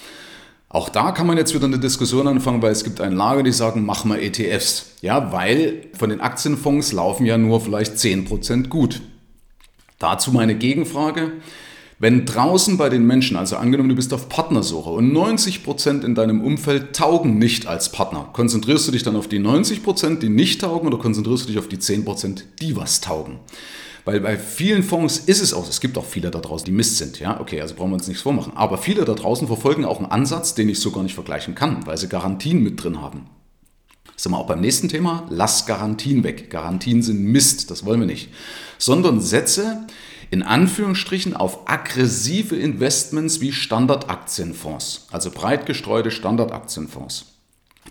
Auch 0.70 0.88
da 0.88 1.12
kann 1.12 1.26
man 1.26 1.36
jetzt 1.36 1.52
wieder 1.52 1.66
eine 1.66 1.78
Diskussion 1.78 2.26
anfangen, 2.26 2.62
weil 2.62 2.72
es 2.72 2.84
gibt 2.84 3.02
ein 3.02 3.12
Lager, 3.12 3.42
die 3.42 3.52
sagen, 3.52 3.84
mach 3.84 4.06
mal 4.06 4.18
ETFs. 4.18 4.92
Ja, 5.02 5.30
weil 5.30 5.88
von 5.92 6.08
den 6.08 6.22
Aktienfonds 6.22 6.92
laufen 6.92 7.26
ja 7.26 7.36
nur 7.36 7.60
vielleicht 7.60 7.96
10% 7.96 8.68
gut. 8.68 9.02
Dazu 9.98 10.32
meine 10.32 10.54
Gegenfrage. 10.54 11.32
Wenn 12.04 12.26
draußen 12.26 12.76
bei 12.76 12.90
den 12.90 13.06
Menschen, 13.06 13.38
also 13.38 13.56
angenommen, 13.56 13.88
du 13.88 13.94
bist 13.94 14.12
auf 14.12 14.28
Partnersuche 14.28 14.90
und 14.90 15.10
90% 15.10 16.04
in 16.04 16.14
deinem 16.14 16.42
Umfeld 16.42 16.94
taugen 16.94 17.38
nicht 17.38 17.66
als 17.66 17.92
Partner, 17.92 18.28
konzentrierst 18.34 18.86
du 18.86 18.92
dich 18.92 19.04
dann 19.04 19.16
auf 19.16 19.26
die 19.26 19.38
90%, 19.38 20.18
die 20.18 20.28
nicht 20.28 20.60
taugen 20.60 20.86
oder 20.86 20.98
konzentrierst 20.98 21.44
du 21.44 21.48
dich 21.48 21.58
auf 21.58 21.68
die 21.68 21.78
10%, 21.78 22.42
die 22.60 22.76
was 22.76 23.00
taugen? 23.00 23.38
Weil 24.04 24.20
bei 24.20 24.36
vielen 24.36 24.82
Fonds 24.82 25.16
ist 25.16 25.40
es 25.40 25.54
auch, 25.54 25.66
es 25.66 25.80
gibt 25.80 25.96
auch 25.96 26.04
viele 26.04 26.30
da 26.30 26.40
draußen, 26.40 26.66
die 26.66 26.72
Mist 26.72 26.98
sind, 26.98 27.20
ja, 27.20 27.40
okay, 27.40 27.62
also 27.62 27.74
brauchen 27.74 27.92
wir 27.92 27.94
uns 27.94 28.06
nichts 28.06 28.22
vormachen. 28.22 28.52
Aber 28.54 28.76
viele 28.76 29.06
da 29.06 29.14
draußen 29.14 29.46
verfolgen 29.46 29.86
auch 29.86 29.96
einen 29.96 30.10
Ansatz, 30.10 30.54
den 30.54 30.68
ich 30.68 30.80
so 30.80 30.90
gar 30.90 31.04
nicht 31.04 31.14
vergleichen 31.14 31.54
kann, 31.54 31.86
weil 31.86 31.96
sie 31.96 32.10
Garantien 32.10 32.62
mit 32.62 32.84
drin 32.84 33.00
haben. 33.00 33.28
Sind 34.14 34.32
wir 34.32 34.38
auch 34.38 34.46
beim 34.46 34.60
nächsten 34.60 34.90
Thema, 34.90 35.26
lass 35.30 35.64
Garantien 35.64 36.22
weg. 36.22 36.50
Garantien 36.50 37.02
sind 37.02 37.24
Mist, 37.24 37.70
das 37.70 37.86
wollen 37.86 38.00
wir 38.00 38.06
nicht. 38.06 38.28
Sondern 38.76 39.22
setze 39.22 39.86
in 40.30 40.42
Anführungsstrichen 40.42 41.34
auf 41.34 41.68
aggressive 41.68 42.56
Investments 42.56 43.40
wie 43.40 43.52
Standardaktienfonds, 43.52 45.08
also 45.10 45.30
breit 45.30 45.66
gestreute 45.66 46.10
Standardaktienfonds. 46.10 47.26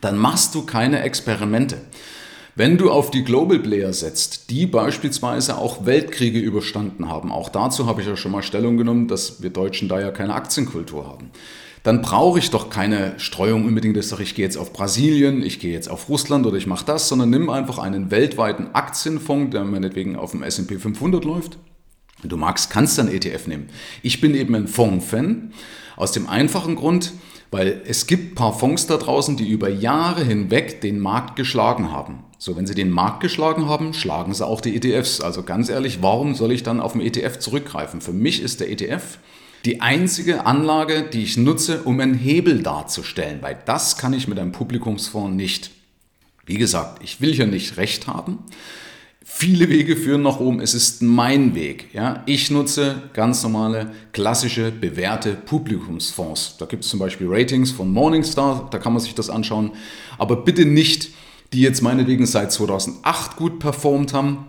Dann 0.01 0.17
machst 0.17 0.55
du 0.55 0.65
keine 0.65 1.01
Experimente. 1.01 1.77
Wenn 2.55 2.77
du 2.77 2.91
auf 2.91 3.09
die 3.09 3.23
Global 3.23 3.57
Player 3.57 3.93
setzt, 3.93 4.51
die 4.51 4.67
beispielsweise 4.67 5.57
auch 5.57 5.85
Weltkriege 5.85 6.39
überstanden 6.39 7.09
haben, 7.09 7.31
auch 7.31 7.49
dazu 7.49 7.87
habe 7.87 8.01
ich 8.01 8.07
ja 8.07 8.15
schon 8.15 8.31
mal 8.31 8.43
Stellung 8.43 8.77
genommen, 8.77 9.07
dass 9.07 9.41
wir 9.41 9.49
Deutschen 9.49 9.89
da 9.89 9.99
ja 9.99 10.11
keine 10.11 10.35
Aktienkultur 10.35 11.07
haben, 11.07 11.31
dann 11.81 12.01
brauche 12.01 12.39
ich 12.39 12.51
doch 12.51 12.69
keine 12.69 13.15
Streuung 13.17 13.65
unbedingt, 13.65 13.97
dass 13.97 14.05
ich 14.05 14.11
sage, 14.11 14.23
ich 14.23 14.35
gehe 14.35 14.45
jetzt 14.45 14.57
auf 14.57 14.71
Brasilien, 14.71 15.41
ich 15.41 15.59
gehe 15.59 15.73
jetzt 15.73 15.89
auf 15.89 16.09
Russland 16.09 16.45
oder 16.45 16.57
ich 16.57 16.67
mache 16.67 16.85
das, 16.85 17.09
sondern 17.09 17.31
nimm 17.31 17.49
einfach 17.49 17.79
einen 17.79 18.11
weltweiten 18.11 18.73
Aktienfonds, 18.73 19.51
der 19.51 19.63
meinetwegen 19.63 20.15
auf 20.15 20.31
dem 20.31 20.43
S&P 20.43 20.77
500 20.77 21.25
läuft 21.25 21.57
wenn 22.23 22.29
du 22.29 22.37
magst, 22.37 22.69
kannst 22.69 22.97
du 22.97 23.03
einen 23.03 23.13
ETF 23.13 23.47
nehmen. 23.47 23.69
Ich 24.01 24.21
bin 24.21 24.33
eben 24.33 24.55
ein 24.55 24.67
Fonds-Fan 24.67 25.53
aus 25.95 26.11
dem 26.11 26.27
einfachen 26.27 26.75
Grund, 26.75 27.13
weil 27.51 27.81
es 27.85 28.07
gibt 28.07 28.31
ein 28.31 28.35
paar 28.35 28.57
Fonds 28.57 28.87
da 28.87 28.97
draußen, 28.97 29.37
die 29.37 29.47
über 29.47 29.69
Jahre 29.69 30.23
hinweg 30.23 30.81
den 30.81 30.99
Markt 30.99 31.35
geschlagen 31.35 31.91
haben. 31.91 32.23
So, 32.39 32.57
wenn 32.57 32.65
sie 32.65 32.75
den 32.75 32.89
Markt 32.89 33.21
geschlagen 33.21 33.67
haben, 33.67 33.93
schlagen 33.93 34.33
sie 34.33 34.45
auch 34.45 34.59
die 34.59 34.75
ETFs. 34.75 35.21
Also 35.21 35.43
ganz 35.43 35.69
ehrlich, 35.69 36.01
warum 36.01 36.33
soll 36.33 36.51
ich 36.51 36.63
dann 36.63 36.81
auf 36.81 36.93
den 36.93 37.01
ETF 37.01 37.37
zurückgreifen? 37.39 38.01
Für 38.01 38.11
mich 38.11 38.41
ist 38.41 38.59
der 38.59 38.71
ETF 38.71 39.19
die 39.65 39.81
einzige 39.81 40.45
Anlage, 40.45 41.03
die 41.03 41.23
ich 41.23 41.37
nutze, 41.37 41.83
um 41.83 41.99
einen 41.99 42.15
Hebel 42.15 42.63
darzustellen, 42.63 43.41
weil 43.41 43.57
das 43.65 43.97
kann 43.97 44.13
ich 44.13 44.27
mit 44.27 44.39
einem 44.39 44.51
Publikumsfonds 44.51 45.35
nicht. 45.35 45.71
Wie 46.45 46.57
gesagt, 46.57 47.01
ich 47.01 47.21
will 47.21 47.33
hier 47.33 47.47
nicht 47.47 47.77
recht 47.77 48.07
haben, 48.07 48.39
Viele 49.25 49.69
Wege 49.69 49.95
führen 49.95 50.21
nach 50.21 50.41
oben. 50.41 50.59
Es 50.59 50.73
ist 50.73 51.01
mein 51.01 51.55
Weg. 51.55 51.93
Ja? 51.93 52.23
Ich 52.25 52.51
nutze 52.51 53.03
ganz 53.13 53.41
normale, 53.41 53.91
klassische, 54.11 54.69
bewährte 54.69 55.33
Publikumsfonds. 55.33 56.57
Da 56.57 56.65
gibt 56.65 56.83
es 56.83 56.89
zum 56.89 56.99
Beispiel 56.99 57.27
Ratings 57.29 57.71
von 57.71 57.89
Morningstar, 57.89 58.67
da 58.69 58.77
kann 58.79 58.91
man 58.91 59.01
sich 59.01 59.15
das 59.15 59.29
anschauen. 59.29 59.71
Aber 60.17 60.35
bitte 60.35 60.65
nicht, 60.65 61.11
die 61.53 61.61
jetzt 61.61 61.81
meinetwegen 61.81 62.25
seit 62.25 62.51
2008 62.51 63.37
gut 63.37 63.59
performt 63.59 64.13
haben, 64.13 64.45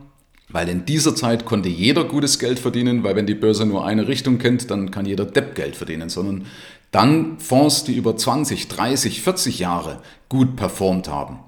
weil 0.48 0.68
in 0.68 0.84
dieser 0.84 1.14
Zeit 1.14 1.44
konnte 1.44 1.68
jeder 1.68 2.04
gutes 2.04 2.40
Geld 2.40 2.58
verdienen, 2.58 3.04
weil 3.04 3.14
wenn 3.14 3.26
die 3.26 3.34
Börse 3.34 3.66
nur 3.66 3.86
eine 3.86 4.08
Richtung 4.08 4.38
kennt, 4.38 4.70
dann 4.70 4.90
kann 4.90 5.06
jeder 5.06 5.24
Depp 5.24 5.54
Geld 5.54 5.76
verdienen, 5.76 6.08
sondern 6.08 6.46
dann 6.90 7.38
Fonds, 7.38 7.84
die 7.84 7.94
über 7.94 8.16
20, 8.16 8.68
30, 8.68 9.22
40 9.22 9.58
Jahre 9.60 10.00
gut 10.28 10.56
performt 10.56 11.08
haben. 11.08 11.38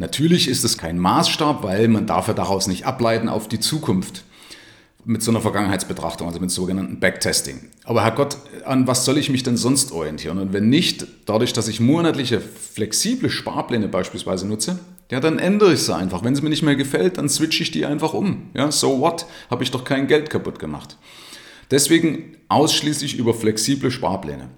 Natürlich 0.00 0.48
ist 0.48 0.64
es 0.64 0.78
kein 0.78 0.98
Maßstab, 0.98 1.62
weil 1.62 1.86
man 1.86 2.06
darf 2.06 2.26
ja 2.26 2.32
daraus 2.32 2.66
nicht 2.68 2.86
ableiten 2.86 3.28
auf 3.28 3.48
die 3.48 3.60
Zukunft 3.60 4.24
mit 5.04 5.22
so 5.22 5.30
einer 5.30 5.42
Vergangenheitsbetrachtung, 5.42 6.26
also 6.26 6.40
mit 6.40 6.50
sogenannten 6.50 7.00
Backtesting. 7.00 7.68
Aber 7.84 8.02
Herrgott, 8.02 8.38
an 8.64 8.86
was 8.86 9.04
soll 9.04 9.18
ich 9.18 9.28
mich 9.28 9.42
denn 9.42 9.58
sonst 9.58 9.92
orientieren? 9.92 10.38
Und 10.38 10.54
wenn 10.54 10.70
nicht, 10.70 11.06
dadurch, 11.26 11.52
dass 11.52 11.68
ich 11.68 11.80
monatliche 11.80 12.40
flexible 12.40 13.28
Sparpläne 13.28 13.88
beispielsweise 13.88 14.46
nutze, 14.46 14.78
ja, 15.10 15.20
dann 15.20 15.38
ändere 15.38 15.74
ich 15.74 15.80
sie 15.80 15.94
einfach. 15.94 16.24
Wenn 16.24 16.32
es 16.32 16.40
mir 16.40 16.48
nicht 16.48 16.62
mehr 16.62 16.76
gefällt, 16.76 17.18
dann 17.18 17.28
switche 17.28 17.62
ich 17.62 17.70
die 17.70 17.84
einfach 17.84 18.14
um. 18.14 18.48
Ja, 18.54 18.72
so 18.72 19.00
what? 19.00 19.26
Habe 19.50 19.64
ich 19.64 19.70
doch 19.70 19.84
kein 19.84 20.06
Geld 20.06 20.30
kaputt 20.30 20.58
gemacht. 20.58 20.96
Deswegen 21.70 22.38
ausschließlich 22.48 23.18
über 23.18 23.34
flexible 23.34 23.90
Sparpläne. 23.90 24.48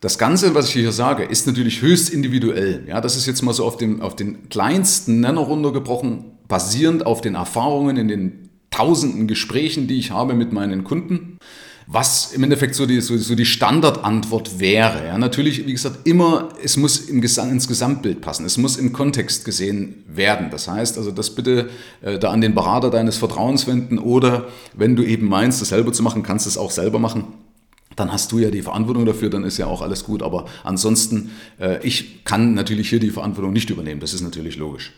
Das 0.00 0.16
Ganze, 0.16 0.54
was 0.54 0.68
ich 0.68 0.72
hier 0.72 0.92
sage, 0.92 1.24
ist 1.24 1.46
natürlich 1.46 1.82
höchst 1.82 2.08
individuell. 2.08 2.84
Ja, 2.88 3.02
das 3.02 3.16
ist 3.16 3.26
jetzt 3.26 3.42
mal 3.42 3.52
so 3.52 3.66
auf, 3.66 3.76
dem, 3.76 4.00
auf 4.00 4.16
den 4.16 4.48
kleinsten 4.48 5.20
Nenner 5.20 5.42
runtergebrochen, 5.42 6.24
basierend 6.48 7.04
auf 7.04 7.20
den 7.20 7.34
Erfahrungen 7.34 7.98
in 7.98 8.08
den 8.08 8.48
tausenden 8.70 9.28
Gesprächen, 9.28 9.88
die 9.88 9.98
ich 9.98 10.10
habe 10.10 10.32
mit 10.32 10.54
meinen 10.54 10.84
Kunden. 10.84 11.36
Was 11.86 12.32
im 12.32 12.42
Endeffekt 12.44 12.76
so 12.76 12.86
die, 12.86 13.00
so, 13.02 13.18
so 13.18 13.34
die 13.34 13.44
Standardantwort 13.44 14.58
wäre. 14.58 15.06
Ja, 15.06 15.18
natürlich, 15.18 15.66
wie 15.66 15.72
gesagt, 15.72 16.06
immer, 16.06 16.48
es 16.62 16.78
muss 16.78 17.00
im 17.00 17.20
Gesam 17.20 17.50
ins 17.50 17.68
Gesamtbild 17.68 18.22
passen. 18.22 18.46
Es 18.46 18.56
muss 18.56 18.76
im 18.76 18.92
Kontext 18.94 19.44
gesehen 19.44 20.04
werden. 20.06 20.48
Das 20.50 20.68
heißt 20.68 20.96
also, 20.96 21.10
das 21.10 21.34
bitte 21.34 21.68
äh, 22.00 22.18
da 22.18 22.30
an 22.30 22.40
den 22.40 22.54
Berater 22.54 22.90
deines 22.90 23.18
Vertrauens 23.18 23.66
wenden 23.66 23.98
oder 23.98 24.46
wenn 24.72 24.96
du 24.96 25.02
eben 25.02 25.28
meinst, 25.28 25.60
das 25.60 25.70
selber 25.70 25.92
zu 25.92 26.02
machen, 26.02 26.22
kannst 26.22 26.46
du 26.46 26.50
es 26.50 26.56
auch 26.56 26.70
selber 26.70 27.00
machen 27.00 27.24
dann 28.00 28.12
hast 28.12 28.32
du 28.32 28.38
ja 28.38 28.50
die 28.50 28.62
Verantwortung 28.62 29.04
dafür, 29.06 29.30
dann 29.30 29.44
ist 29.44 29.58
ja 29.58 29.66
auch 29.66 29.82
alles 29.82 30.04
gut. 30.04 30.22
Aber 30.22 30.46
ansonsten, 30.64 31.30
äh, 31.60 31.86
ich 31.86 32.24
kann 32.24 32.54
natürlich 32.54 32.88
hier 32.88 33.00
die 33.00 33.10
Verantwortung 33.10 33.52
nicht 33.52 33.70
übernehmen, 33.70 34.00
das 34.00 34.14
ist 34.14 34.22
natürlich 34.22 34.56
logisch. 34.56 34.92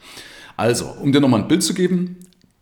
Also, 0.57 0.87
um 1.01 1.13
dir 1.13 1.21
nochmal 1.21 1.43
ein 1.43 1.49
Bild 1.49 1.63
zu 1.63 1.75
geben, 1.75 2.17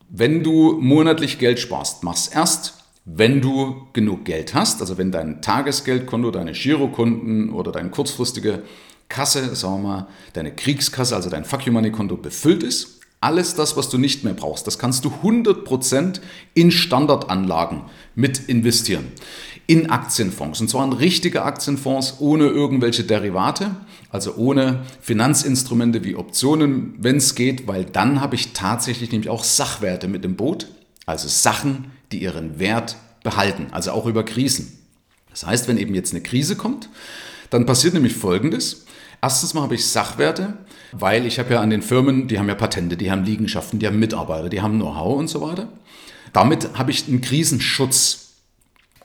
wenn 0.08 0.42
du 0.42 0.78
monatlich 0.80 1.38
Geld 1.38 1.60
sparst, 1.60 2.02
mach's 2.02 2.28
erst, 2.28 2.74
wenn 3.04 3.40
du 3.40 3.86
genug 3.92 4.24
Geld 4.24 4.54
hast, 4.54 4.80
also 4.80 4.98
wenn 4.98 5.12
dein 5.12 5.42
Tagesgeldkonto, 5.42 6.30
deine 6.30 6.52
Girokunden 6.52 7.50
oder 7.50 7.72
deine 7.72 7.90
kurzfristige 7.90 8.62
Kasse, 9.08 9.54
sagen 9.54 9.82
wir 9.82 9.88
mal, 9.88 10.08
deine 10.32 10.54
Kriegskasse, 10.54 11.16
also 11.16 11.30
dein 11.30 11.44
Fuck 11.44 11.66
You 11.66 11.72
Money 11.72 11.90
Konto 11.90 12.16
befüllt 12.16 12.62
ist, 12.62 12.99
alles 13.20 13.54
das, 13.54 13.76
was 13.76 13.90
du 13.90 13.98
nicht 13.98 14.24
mehr 14.24 14.34
brauchst, 14.34 14.66
das 14.66 14.78
kannst 14.78 15.04
du 15.04 15.12
100% 15.22 16.20
in 16.54 16.70
Standardanlagen 16.70 17.82
mit 18.14 18.48
investieren 18.48 19.12
in 19.70 19.88
Aktienfonds. 19.88 20.60
Und 20.60 20.68
zwar 20.68 20.84
in 20.84 20.92
richtige 20.92 21.44
Aktienfonds 21.44 22.16
ohne 22.18 22.48
irgendwelche 22.48 23.04
Derivate, 23.04 23.76
also 24.10 24.34
ohne 24.34 24.82
Finanzinstrumente 25.00 26.02
wie 26.02 26.16
Optionen, 26.16 26.94
wenn 26.98 27.18
es 27.18 27.36
geht, 27.36 27.68
weil 27.68 27.84
dann 27.84 28.20
habe 28.20 28.34
ich 28.34 28.52
tatsächlich 28.52 29.12
nämlich 29.12 29.30
auch 29.30 29.44
Sachwerte 29.44 30.08
mit 30.08 30.24
im 30.24 30.34
Boot, 30.34 30.66
also 31.06 31.28
Sachen, 31.28 31.92
die 32.10 32.20
ihren 32.20 32.58
Wert 32.58 32.96
behalten, 33.22 33.68
also 33.70 33.92
auch 33.92 34.06
über 34.06 34.24
Krisen. 34.24 34.76
Das 35.30 35.46
heißt, 35.46 35.68
wenn 35.68 35.78
eben 35.78 35.94
jetzt 35.94 36.12
eine 36.12 36.22
Krise 36.22 36.56
kommt, 36.56 36.88
dann 37.50 37.64
passiert 37.64 37.94
nämlich 37.94 38.14
Folgendes. 38.14 38.86
Erstens 39.22 39.54
mal 39.54 39.62
habe 39.62 39.74
ich 39.74 39.86
Sachwerte, 39.86 40.54
weil 40.92 41.26
ich 41.26 41.38
habe 41.38 41.54
ja 41.54 41.60
an 41.60 41.70
den 41.70 41.82
Firmen, 41.82 42.26
die 42.26 42.38
haben 42.38 42.48
ja 42.48 42.54
Patente, 42.54 42.96
die 42.96 43.10
haben 43.10 43.24
Liegenschaften, 43.24 43.78
die 43.78 43.86
haben 43.86 43.98
Mitarbeiter, 43.98 44.48
die 44.48 44.62
haben 44.62 44.78
Know-how 44.78 45.18
und 45.18 45.28
so 45.28 45.42
weiter. 45.42 45.68
Damit 46.32 46.78
habe 46.78 46.90
ich 46.90 47.06
einen 47.08 47.20
Krisenschutz. 47.20 48.29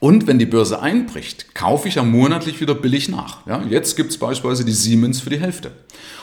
Und 0.01 0.27
wenn 0.27 0.39
die 0.39 0.45
Börse 0.45 0.81
einbricht, 0.81 1.55
kaufe 1.55 1.87
ich 1.87 1.95
ja 1.95 2.03
monatlich 2.03 2.59
wieder 2.59 2.75
billig 2.75 3.07
nach. 3.07 3.47
Ja, 3.47 3.63
jetzt 3.63 3.95
gibt 3.95 4.11
es 4.11 4.17
beispielsweise 4.17 4.65
die 4.65 4.73
Siemens 4.73 5.21
für 5.21 5.29
die 5.29 5.39
Hälfte. 5.39 5.71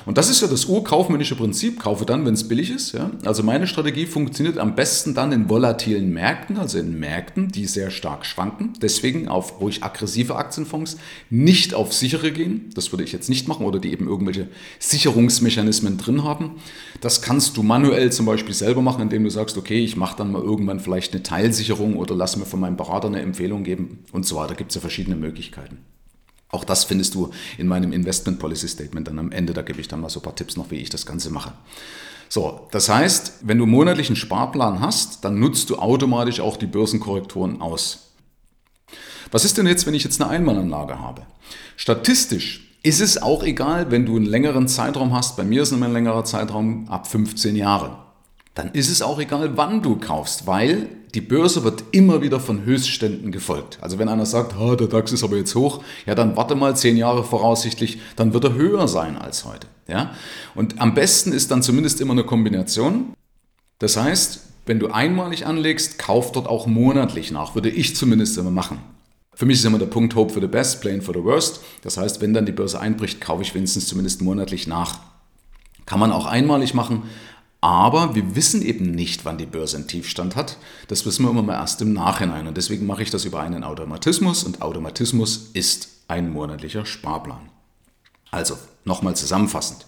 Und 0.04 0.18
das 0.18 0.28
ist 0.28 0.42
ja 0.42 0.48
das 0.48 0.66
urkaufmännische 0.66 1.36
Prinzip, 1.36 1.80
kaufe 1.80 2.04
dann, 2.04 2.26
wenn 2.26 2.34
es 2.34 2.46
billig 2.46 2.70
ist. 2.70 2.92
Ja? 2.92 3.10
Also 3.24 3.42
meine 3.42 3.66
Strategie 3.66 4.06
funktioniert 4.06 4.58
am 4.58 4.74
besten 4.74 5.14
dann 5.14 5.32
in 5.32 5.48
volatilen 5.48 6.12
Märkten, 6.12 6.58
also 6.58 6.78
in 6.78 6.98
Märkten, 6.98 7.48
die 7.48 7.66
sehr 7.66 7.90
stark 7.90 8.26
schwanken. 8.26 8.74
Deswegen 8.82 9.28
auf 9.28 9.60
ruhig 9.60 9.82
aggressive 9.82 10.36
Aktienfonds, 10.36 10.98
nicht 11.30 11.72
auf 11.72 11.94
sichere 11.94 12.32
gehen. 12.32 12.70
Das 12.74 12.92
würde 12.92 13.04
ich 13.04 13.12
jetzt 13.12 13.30
nicht 13.30 13.48
machen 13.48 13.64
oder 13.64 13.78
die 13.78 13.92
eben 13.92 14.06
irgendwelche 14.06 14.48
Sicherungsmechanismen 14.80 15.98
drin 15.98 16.24
haben. 16.24 16.56
Das 17.02 17.20
kannst 17.20 17.56
du 17.56 17.64
manuell 17.64 18.12
zum 18.12 18.26
Beispiel 18.26 18.54
selber 18.54 18.80
machen, 18.80 19.02
indem 19.02 19.24
du 19.24 19.30
sagst, 19.30 19.56
okay, 19.56 19.84
ich 19.84 19.96
mache 19.96 20.16
dann 20.16 20.30
mal 20.30 20.40
irgendwann 20.40 20.78
vielleicht 20.78 21.12
eine 21.12 21.24
Teilsicherung 21.24 21.96
oder 21.96 22.14
lass 22.14 22.36
mir 22.36 22.46
von 22.46 22.60
meinem 22.60 22.76
Berater 22.76 23.08
eine 23.08 23.20
Empfehlung 23.20 23.64
geben 23.64 24.04
und 24.12 24.24
so 24.24 24.36
weiter. 24.36 24.50
Da 24.50 24.54
gibt 24.54 24.70
es 24.70 24.76
ja 24.76 24.80
verschiedene 24.80 25.16
Möglichkeiten. 25.16 25.78
Auch 26.48 26.62
das 26.62 26.84
findest 26.84 27.16
du 27.16 27.32
in 27.58 27.66
meinem 27.66 27.92
Investment 27.92 28.38
Policy 28.38 28.68
Statement 28.68 29.08
dann 29.08 29.18
am 29.18 29.32
Ende. 29.32 29.52
Da 29.52 29.62
gebe 29.62 29.80
ich 29.80 29.88
dann 29.88 30.00
mal 30.00 30.10
so 30.10 30.20
ein 30.20 30.22
paar 30.22 30.36
Tipps 30.36 30.56
noch, 30.56 30.70
wie 30.70 30.76
ich 30.76 30.90
das 30.90 31.04
Ganze 31.04 31.30
mache. 31.30 31.54
So, 32.28 32.68
das 32.70 32.88
heißt, 32.88 33.40
wenn 33.42 33.58
du 33.58 33.66
monatlichen 33.66 34.14
Sparplan 34.14 34.78
hast, 34.78 35.24
dann 35.24 35.40
nutzt 35.40 35.70
du 35.70 35.78
automatisch 35.78 36.38
auch 36.38 36.56
die 36.56 36.66
Börsenkorrekturen 36.66 37.60
aus. 37.60 38.12
Was 39.32 39.44
ist 39.44 39.58
denn 39.58 39.66
jetzt, 39.66 39.86
wenn 39.86 39.94
ich 39.94 40.04
jetzt 40.04 40.22
eine 40.22 40.30
Einmalanlage 40.30 41.00
habe? 41.00 41.26
Statistisch 41.76 42.71
ist 42.82 43.00
es 43.00 43.20
auch 43.20 43.42
egal, 43.42 43.90
wenn 43.90 44.06
du 44.06 44.16
einen 44.16 44.26
längeren 44.26 44.68
Zeitraum 44.68 45.14
hast. 45.14 45.36
Bei 45.36 45.44
mir 45.44 45.62
ist 45.62 45.72
es 45.72 45.80
ein 45.80 45.92
längerer 45.92 46.24
Zeitraum 46.24 46.88
ab 46.88 47.06
15 47.06 47.56
Jahre 47.56 47.96
dann 48.54 48.70
ist 48.72 48.90
es 48.90 49.00
auch 49.02 49.18
egal, 49.18 49.56
wann 49.56 49.82
du 49.82 49.96
kaufst, 49.96 50.46
weil 50.46 50.88
die 51.14 51.20
Börse 51.20 51.64
wird 51.64 51.84
immer 51.92 52.22
wieder 52.22 52.40
von 52.40 52.64
Höchstständen 52.64 53.32
gefolgt. 53.32 53.78
Also 53.80 53.98
wenn 53.98 54.08
einer 54.08 54.26
sagt, 54.26 54.54
oh, 54.58 54.74
der 54.74 54.88
DAX 54.88 55.12
ist 55.12 55.24
aber 55.24 55.36
jetzt 55.36 55.54
hoch, 55.54 55.82
ja 56.06 56.14
dann 56.14 56.36
warte 56.36 56.54
mal 56.54 56.76
zehn 56.76 56.96
Jahre 56.96 57.24
voraussichtlich, 57.24 57.98
dann 58.16 58.34
wird 58.34 58.44
er 58.44 58.54
höher 58.54 58.88
sein 58.88 59.16
als 59.16 59.44
heute. 59.44 59.66
Ja? 59.88 60.12
Und 60.54 60.80
am 60.80 60.94
besten 60.94 61.32
ist 61.32 61.50
dann 61.50 61.62
zumindest 61.62 62.00
immer 62.00 62.12
eine 62.12 62.24
Kombination. 62.24 63.14
Das 63.78 63.96
heißt, 63.96 64.40
wenn 64.66 64.78
du 64.78 64.88
einmalig 64.88 65.46
anlegst, 65.46 65.98
kauf 65.98 66.32
dort 66.32 66.46
auch 66.46 66.66
monatlich 66.66 67.30
nach, 67.30 67.54
würde 67.54 67.68
ich 67.68 67.96
zumindest 67.96 68.38
immer 68.38 68.50
machen. 68.50 68.78
Für 69.34 69.46
mich 69.46 69.58
ist 69.58 69.64
immer 69.64 69.78
der 69.78 69.86
Punkt 69.86 70.14
Hope 70.14 70.32
for 70.32 70.42
the 70.42 70.48
best, 70.48 70.80
Playing 70.80 71.02
for 71.02 71.14
the 71.14 71.24
worst. 71.24 71.60
Das 71.82 71.96
heißt, 71.96 72.20
wenn 72.20 72.34
dann 72.34 72.46
die 72.46 72.52
Börse 72.52 72.78
einbricht, 72.78 73.20
kaufe 73.20 73.42
ich 73.42 73.54
wenigstens 73.54 73.88
zumindest 73.88 74.20
monatlich 74.20 74.66
nach. 74.66 75.00
Kann 75.86 75.98
man 75.98 76.12
auch 76.12 76.26
einmalig 76.26 76.74
machen, 76.74 77.04
aber 77.62 78.16
wir 78.16 78.34
wissen 78.34 78.60
eben 78.60 78.90
nicht, 78.90 79.24
wann 79.24 79.38
die 79.38 79.46
Börse 79.46 79.76
einen 79.76 79.86
Tiefstand 79.86 80.34
hat. 80.34 80.58
Das 80.88 81.06
wissen 81.06 81.24
wir 81.24 81.30
immer 81.30 81.42
mal 81.42 81.54
erst 81.54 81.80
im 81.80 81.92
Nachhinein. 81.92 82.48
Und 82.48 82.56
deswegen 82.56 82.86
mache 82.86 83.04
ich 83.04 83.10
das 83.10 83.24
über 83.24 83.40
einen 83.40 83.62
Automatismus. 83.62 84.42
Und 84.42 84.62
Automatismus 84.62 85.50
ist 85.52 85.88
ein 86.08 86.30
monatlicher 86.32 86.84
Sparplan. 86.84 87.48
Also, 88.32 88.58
nochmal 88.84 89.14
zusammenfassend. 89.14 89.86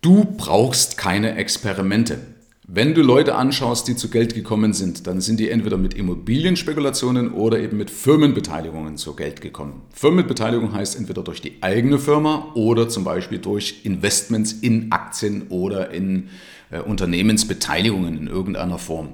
Du 0.00 0.24
brauchst 0.24 0.96
keine 0.96 1.36
Experimente. 1.36 2.33
Wenn 2.66 2.94
du 2.94 3.02
Leute 3.02 3.34
anschaust, 3.34 3.88
die 3.88 3.96
zu 3.96 4.08
Geld 4.08 4.34
gekommen 4.34 4.72
sind, 4.72 5.06
dann 5.06 5.20
sind 5.20 5.38
die 5.38 5.50
entweder 5.50 5.76
mit 5.76 5.92
Immobilienspekulationen 5.92 7.30
oder 7.32 7.58
eben 7.58 7.76
mit 7.76 7.90
Firmenbeteiligungen 7.90 8.96
zu 8.96 9.14
Geld 9.14 9.42
gekommen. 9.42 9.82
Firmenbeteiligung 9.92 10.72
heißt 10.72 10.96
entweder 10.96 11.22
durch 11.22 11.42
die 11.42 11.62
eigene 11.62 11.98
Firma 11.98 12.52
oder 12.54 12.88
zum 12.88 13.04
Beispiel 13.04 13.36
durch 13.36 13.80
Investments 13.84 14.52
in 14.52 14.90
Aktien 14.92 15.48
oder 15.50 15.90
in 15.90 16.30
äh, 16.70 16.80
Unternehmensbeteiligungen 16.80 18.16
in 18.16 18.28
irgendeiner 18.28 18.78
Form. 18.78 19.10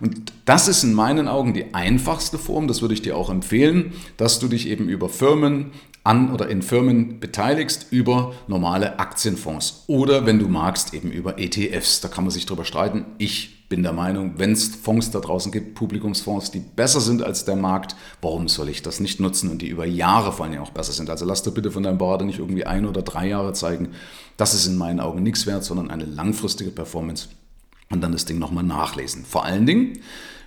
Und 0.00 0.34
das 0.44 0.68
ist 0.68 0.84
in 0.84 0.92
meinen 0.92 1.26
Augen 1.26 1.54
die 1.54 1.72
einfachste 1.72 2.36
Form, 2.36 2.68
das 2.68 2.82
würde 2.82 2.92
ich 2.92 3.00
dir 3.00 3.16
auch 3.16 3.30
empfehlen, 3.30 3.94
dass 4.18 4.40
du 4.40 4.48
dich 4.48 4.68
eben 4.68 4.90
über 4.90 5.08
Firmen 5.08 5.72
an 6.02 6.32
oder 6.32 6.48
in 6.48 6.62
Firmen 6.62 7.20
beteiligst 7.20 7.88
über 7.90 8.32
normale 8.48 8.98
Aktienfonds 8.98 9.84
oder 9.86 10.26
wenn 10.26 10.38
du 10.38 10.48
magst 10.48 10.94
eben 10.94 11.10
über 11.10 11.38
ETFs. 11.38 12.00
Da 12.00 12.08
kann 12.08 12.24
man 12.24 12.30
sich 12.30 12.46
drüber 12.46 12.64
streiten. 12.64 13.04
Ich 13.18 13.68
bin 13.68 13.82
der 13.82 13.92
Meinung, 13.92 14.34
wenn 14.36 14.52
es 14.52 14.74
Fonds 14.74 15.10
da 15.10 15.20
draußen 15.20 15.52
gibt, 15.52 15.76
Publikumsfonds, 15.76 16.50
die 16.50 16.58
besser 16.58 17.00
sind 17.00 17.22
als 17.22 17.44
der 17.44 17.54
Markt, 17.54 17.94
warum 18.20 18.48
soll 18.48 18.68
ich 18.68 18.82
das 18.82 18.98
nicht 18.98 19.20
nutzen 19.20 19.50
und 19.50 19.62
die 19.62 19.68
über 19.68 19.86
Jahre 19.86 20.32
vor 20.32 20.46
allem 20.46 20.60
auch 20.60 20.70
besser 20.70 20.92
sind? 20.92 21.08
Also 21.08 21.24
lass 21.24 21.44
dir 21.44 21.52
bitte 21.52 21.70
von 21.70 21.84
deinem 21.84 21.98
Berater 21.98 22.24
nicht 22.24 22.40
irgendwie 22.40 22.66
ein 22.66 22.86
oder 22.86 23.02
drei 23.02 23.28
Jahre 23.28 23.52
zeigen. 23.52 23.90
Das 24.36 24.54
ist 24.54 24.66
in 24.66 24.76
meinen 24.76 25.00
Augen 25.00 25.22
nichts 25.22 25.46
wert, 25.46 25.64
sondern 25.64 25.90
eine 25.90 26.04
langfristige 26.04 26.70
Performance. 26.70 27.28
und 27.92 28.02
dann 28.02 28.12
das 28.12 28.24
Ding 28.24 28.38
nochmal 28.38 28.62
nachlesen. 28.62 29.24
Vor 29.24 29.44
allen 29.44 29.66
Dingen 29.66 29.98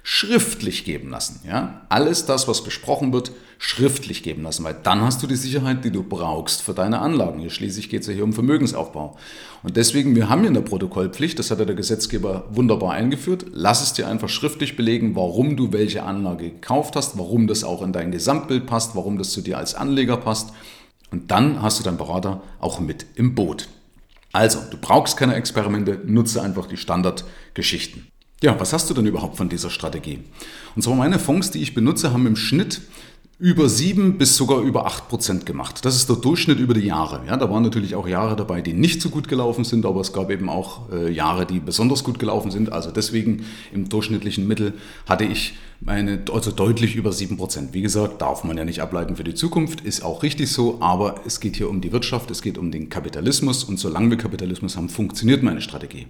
schriftlich 0.03 0.83
geben 0.83 1.09
lassen. 1.09 1.39
Ja? 1.47 1.81
Alles 1.87 2.25
das, 2.25 2.47
was 2.49 2.63
besprochen 2.63 3.13
wird, 3.13 3.31
schriftlich 3.57 4.21
geben 4.21 4.43
lassen, 4.43 4.65
weil 4.65 4.75
dann 4.83 5.01
hast 5.01 5.23
du 5.23 5.27
die 5.27 5.37
Sicherheit, 5.37 5.85
die 5.85 5.91
du 5.91 6.03
brauchst 6.03 6.61
für 6.61 6.73
deine 6.73 6.99
Anlagen. 6.99 7.39
Hier 7.39 7.49
schließlich 7.49 7.89
geht 7.89 8.01
es 8.01 8.07
ja 8.07 8.13
hier 8.13 8.25
um 8.25 8.33
Vermögensaufbau. 8.33 9.15
Und 9.63 9.77
deswegen, 9.77 10.13
wir 10.15 10.27
haben 10.27 10.41
hier 10.41 10.49
eine 10.49 10.61
Protokollpflicht, 10.61 11.39
das 11.39 11.49
hat 11.49 11.59
ja 11.59 11.65
der 11.65 11.75
Gesetzgeber 11.75 12.43
wunderbar 12.51 12.91
eingeführt. 12.91 13.45
Lass 13.53 13.81
es 13.81 13.93
dir 13.93 14.07
einfach 14.09 14.27
schriftlich 14.27 14.75
belegen, 14.75 15.15
warum 15.15 15.55
du 15.55 15.71
welche 15.71 16.03
Anlage 16.03 16.49
gekauft 16.49 16.97
hast, 16.97 17.17
warum 17.17 17.47
das 17.47 17.63
auch 17.63 17.81
in 17.81 17.93
dein 17.93 18.11
Gesamtbild 18.11 18.65
passt, 18.65 18.97
warum 18.97 19.17
das 19.17 19.31
zu 19.31 19.39
dir 19.39 19.57
als 19.57 19.73
Anleger 19.73 20.17
passt. 20.17 20.51
Und 21.11 21.31
dann 21.31 21.61
hast 21.61 21.79
du 21.79 21.83
deinen 21.83 21.97
Berater 21.97 22.41
auch 22.59 22.81
mit 22.81 23.05
im 23.15 23.35
Boot. 23.35 23.69
Also, 24.33 24.59
du 24.69 24.77
brauchst 24.77 25.15
keine 25.15 25.35
Experimente, 25.35 26.01
nutze 26.05 26.41
einfach 26.41 26.65
die 26.65 26.75
Standardgeschichten. 26.75 28.07
Ja, 28.43 28.59
was 28.59 28.73
hast 28.73 28.89
du 28.89 28.93
denn 28.93 29.05
überhaupt 29.05 29.37
von 29.37 29.47
dieser 29.47 29.69
Strategie? 29.69 30.19
Und 30.75 30.81
zwar 30.81 30.95
meine 30.95 31.17
Fonds, 31.17 31.51
die 31.51 31.61
ich 31.61 31.73
benutze, 31.73 32.11
haben 32.11 32.27
im 32.27 32.35
Schnitt 32.35 32.81
über 33.39 33.69
sieben 33.69 34.17
bis 34.17 34.35
sogar 34.35 34.59
über 34.59 34.85
acht 34.85 35.07
Prozent 35.07 35.45
gemacht. 35.45 35.85
Das 35.85 35.95
ist 35.95 36.09
der 36.09 36.17
Durchschnitt 36.17 36.59
über 36.59 36.73
die 36.73 36.85
Jahre. 36.85 37.21
Ja, 37.25 37.37
da 37.37 37.49
waren 37.49 37.63
natürlich 37.63 37.95
auch 37.95 38.05
Jahre 38.05 38.35
dabei, 38.35 38.59
die 38.59 38.73
nicht 38.73 39.01
so 39.01 39.07
gut 39.07 39.29
gelaufen 39.29 39.63
sind, 39.63 39.85
aber 39.85 40.01
es 40.01 40.11
gab 40.11 40.29
eben 40.29 40.49
auch 40.49 40.91
äh, 40.91 41.09
Jahre, 41.09 41.45
die 41.45 41.61
besonders 41.61 42.03
gut 42.03 42.19
gelaufen 42.19 42.51
sind. 42.51 42.69
Also 42.69 42.91
deswegen 42.91 43.45
im 43.71 43.87
durchschnittlichen 43.87 44.45
Mittel 44.45 44.73
hatte 45.07 45.23
ich 45.23 45.53
meine, 45.81 46.23
also 46.31 46.51
deutlich 46.51 46.95
über 46.95 47.11
sieben 47.11 47.37
Prozent. 47.37 47.73
Wie 47.73 47.81
gesagt, 47.81 48.21
darf 48.21 48.43
man 48.43 48.57
ja 48.57 48.65
nicht 48.65 48.81
ableiten 48.81 49.15
für 49.15 49.23
die 49.23 49.33
Zukunft, 49.33 49.81
ist 49.81 50.03
auch 50.03 50.23
richtig 50.23 50.51
so, 50.51 50.77
aber 50.81 51.21
es 51.25 51.39
geht 51.39 51.55
hier 51.55 51.69
um 51.69 51.81
die 51.81 51.91
Wirtschaft, 51.91 52.31
es 52.31 52.41
geht 52.41 52.57
um 52.57 52.71
den 52.71 52.89
Kapitalismus 52.89 53.63
und 53.63 53.77
solange 53.77 54.11
wir 54.11 54.17
Kapitalismus 54.17 54.77
haben, 54.77 54.89
funktioniert 54.89 55.43
meine 55.43 55.61
Strategie. 55.61 56.07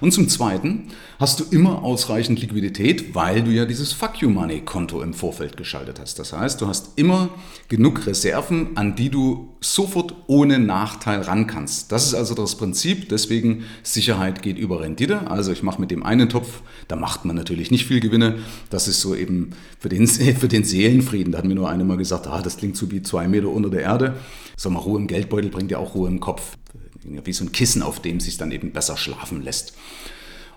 Und 0.00 0.12
zum 0.12 0.28
Zweiten 0.28 0.88
hast 1.18 1.40
du 1.40 1.44
immer 1.50 1.82
ausreichend 1.82 2.40
Liquidität, 2.40 3.14
weil 3.14 3.42
du 3.42 3.50
ja 3.50 3.64
dieses 3.64 3.92
Fuck 3.92 4.20
You 4.20 4.30
Money 4.30 4.60
Konto 4.60 5.02
im 5.02 5.12
Vorfeld 5.12 5.56
geschaltet 5.56 5.98
hast. 6.00 6.18
Das 6.18 6.32
heißt, 6.32 6.60
du 6.60 6.68
hast 6.68 6.92
immer 6.96 7.30
genug 7.68 8.06
Reserven, 8.06 8.76
an 8.76 8.94
die 8.94 9.10
du 9.10 9.48
sofort 9.60 10.14
ohne 10.28 10.60
Nachteil 10.60 11.22
ran 11.22 11.48
kannst. 11.48 11.90
Das 11.90 12.06
ist 12.06 12.14
also 12.14 12.34
das 12.34 12.56
Prinzip, 12.56 13.08
deswegen 13.08 13.64
Sicherheit 13.82 14.42
geht 14.42 14.56
über 14.56 14.80
Rendite. 14.80 15.28
Also 15.28 15.50
ich 15.50 15.64
mache 15.64 15.80
mit 15.80 15.90
dem 15.90 16.04
einen 16.04 16.28
Topf, 16.28 16.62
da 16.86 16.94
macht 16.94 17.24
man 17.24 17.34
natürlich 17.34 17.70
nicht 17.72 17.86
viel 17.86 18.00
Gewinne, 18.00 18.36
das 18.70 18.86
ist 18.86 19.00
so 19.00 19.07
eben 19.14 19.50
für 19.78 19.88
den, 19.88 20.06
für 20.06 20.48
den 20.48 20.64
Seelenfrieden. 20.64 21.32
Da 21.32 21.38
hat 21.38 21.44
mir 21.44 21.54
nur 21.54 21.68
einer 21.68 21.84
mal 21.84 21.96
gesagt, 21.96 22.26
ah, 22.26 22.42
das 22.42 22.56
klingt 22.56 22.76
so 22.76 22.90
wie 22.90 23.02
zwei 23.02 23.28
Meter 23.28 23.48
unter 23.48 23.70
der 23.70 23.82
Erde. 23.82 24.16
Sag 24.56 24.72
mal, 24.72 24.80
Ruhe 24.80 24.98
im 24.98 25.06
Geldbeutel 25.06 25.50
bringt 25.50 25.70
ja 25.70 25.78
auch 25.78 25.94
Ruhe 25.94 26.08
im 26.08 26.20
Kopf. 26.20 26.56
Wie 27.02 27.32
so 27.32 27.44
ein 27.44 27.52
Kissen, 27.52 27.82
auf 27.82 28.00
dem 28.00 28.20
sich 28.20 28.36
dann 28.36 28.52
eben 28.52 28.72
besser 28.72 28.96
schlafen 28.96 29.42
lässt. 29.42 29.74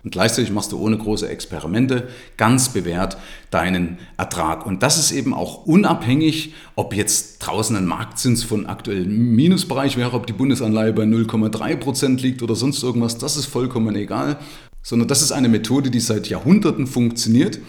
Und 0.04 0.12
gleichzeitig 0.12 0.52
machst 0.52 0.72
du 0.72 0.80
ohne 0.80 0.98
große 0.98 1.30
Experimente 1.30 2.08
ganz 2.36 2.70
bewährt 2.70 3.18
deinen 3.52 4.00
Ertrag. 4.18 4.66
Und 4.66 4.82
das 4.82 4.98
ist 4.98 5.12
eben 5.12 5.34
auch 5.34 5.66
unabhängig, 5.66 6.54
ob 6.76 6.96
jetzt 6.96 7.40
draußen 7.40 7.76
ein 7.76 7.86
Marktzins 7.86 8.44
von 8.44 8.66
aktuellem 8.66 9.36
Minusbereich 9.36 9.98
wäre, 9.98 10.14
ob 10.14 10.26
die 10.26 10.34
Bundesanleihe 10.34 10.94
bei 10.94 11.04
0,3 11.04 11.76
Prozent 11.76 12.22
liegt 12.22 12.42
oder 12.42 12.56
sonst 12.56 12.82
irgendwas. 12.82 13.18
Das 13.18 13.38
ist 13.38 13.46
vollkommen 13.46 13.96
egal. 13.96 14.38
Sondern 14.82 15.08
das 15.08 15.22
ist 15.22 15.32
eine 15.32 15.50
Methode, 15.50 15.92
die 15.92 16.00
seit 16.00 16.28
Jahrhunderten 16.28 16.88
funktioniert. 16.88 17.60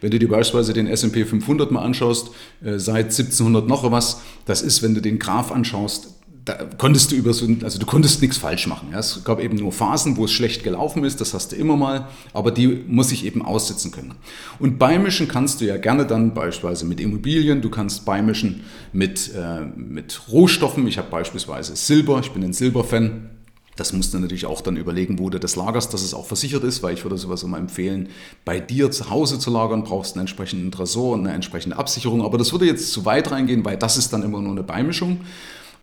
Wenn 0.00 0.10
du 0.10 0.18
dir 0.18 0.28
beispielsweise 0.28 0.72
den 0.72 0.86
S&P 0.86 1.24
500 1.24 1.70
mal 1.70 1.82
anschaust, 1.82 2.30
äh, 2.62 2.78
seit 2.78 3.06
1700 3.06 3.66
noch 3.66 3.90
was, 3.90 4.22
das 4.46 4.62
ist, 4.62 4.82
wenn 4.82 4.94
du 4.94 5.00
den 5.00 5.18
Graph 5.18 5.52
anschaust, 5.52 6.20
da 6.44 6.54
konntest 6.78 7.12
du 7.12 7.16
über 7.16 7.32
so, 7.32 7.46
also 7.62 7.78
du 7.78 7.86
konntest 7.86 8.22
nichts 8.22 8.38
falsch 8.38 8.66
machen. 8.66 8.88
Ja. 8.92 8.98
Es 8.98 9.22
gab 9.24 9.40
eben 9.40 9.56
nur 9.56 9.72
Phasen, 9.72 10.16
wo 10.16 10.24
es 10.24 10.32
schlecht 10.32 10.64
gelaufen 10.64 11.04
ist, 11.04 11.20
das 11.20 11.34
hast 11.34 11.52
du 11.52 11.56
immer 11.56 11.76
mal, 11.76 12.08
aber 12.32 12.50
die 12.50 12.66
muss 12.86 13.12
ich 13.12 13.24
eben 13.24 13.42
aussitzen 13.42 13.90
können. 13.90 14.14
Und 14.58 14.78
beimischen 14.78 15.28
kannst 15.28 15.60
du 15.60 15.66
ja 15.66 15.76
gerne 15.76 16.06
dann 16.06 16.34
beispielsweise 16.34 16.86
mit 16.86 17.00
Immobilien, 17.00 17.60
du 17.60 17.70
kannst 17.70 18.04
beimischen 18.04 18.62
mit, 18.92 19.32
äh, 19.34 19.60
mit 19.76 20.28
Rohstoffen. 20.30 20.86
Ich 20.86 20.98
habe 20.98 21.10
beispielsweise 21.10 21.76
Silber, 21.76 22.20
ich 22.20 22.30
bin 22.30 22.42
ein 22.42 22.52
Silberfan. 22.52 23.30
Das 23.76 23.92
musst 23.92 24.12
du 24.12 24.18
natürlich 24.18 24.46
auch 24.46 24.60
dann 24.60 24.76
überlegen, 24.76 25.18
wo 25.18 25.30
du 25.30 25.38
das 25.38 25.56
lagerst, 25.56 25.94
dass 25.94 26.02
es 26.02 26.12
auch 26.12 26.26
versichert 26.26 26.64
ist, 26.64 26.82
weil 26.82 26.94
ich 26.94 27.04
würde 27.04 27.16
sowas 27.16 27.42
immer 27.42 27.56
empfehlen, 27.56 28.08
bei 28.44 28.60
dir 28.60 28.90
zu 28.90 29.10
Hause 29.10 29.38
zu 29.38 29.50
lagern, 29.50 29.84
brauchst 29.84 30.14
einen 30.14 30.22
entsprechenden 30.22 30.70
Tresor 30.70 31.14
und 31.14 31.20
eine 31.20 31.34
entsprechende 31.34 31.76
Absicherung. 31.76 32.22
Aber 32.22 32.36
das 32.36 32.52
würde 32.52 32.66
jetzt 32.66 32.92
zu 32.92 33.04
weit 33.04 33.30
reingehen, 33.30 33.64
weil 33.64 33.76
das 33.76 33.96
ist 33.96 34.12
dann 34.12 34.22
immer 34.22 34.40
nur 34.40 34.52
eine 34.52 34.62
Beimischung. 34.62 35.20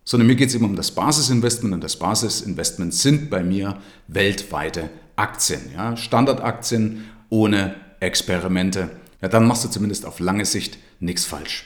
Sondern 0.04 0.26
mir 0.26 0.36
geht 0.36 0.48
es 0.48 0.54
immer 0.54 0.66
um 0.66 0.76
das 0.76 0.90
Basisinvestment 0.92 1.74
und 1.74 1.84
das 1.84 1.96
Basisinvestment 1.96 2.94
sind 2.94 3.30
bei 3.30 3.42
mir 3.42 3.78
weltweite 4.06 4.90
Aktien. 5.16 5.60
Ja? 5.74 5.96
Standardaktien 5.96 7.04
ohne 7.28 7.74
Experimente. 8.00 8.90
Ja, 9.20 9.28
dann 9.28 9.46
machst 9.46 9.64
du 9.64 9.68
zumindest 9.68 10.06
auf 10.06 10.20
lange 10.20 10.44
Sicht 10.44 10.78
nichts 11.00 11.24
falsch. 11.24 11.64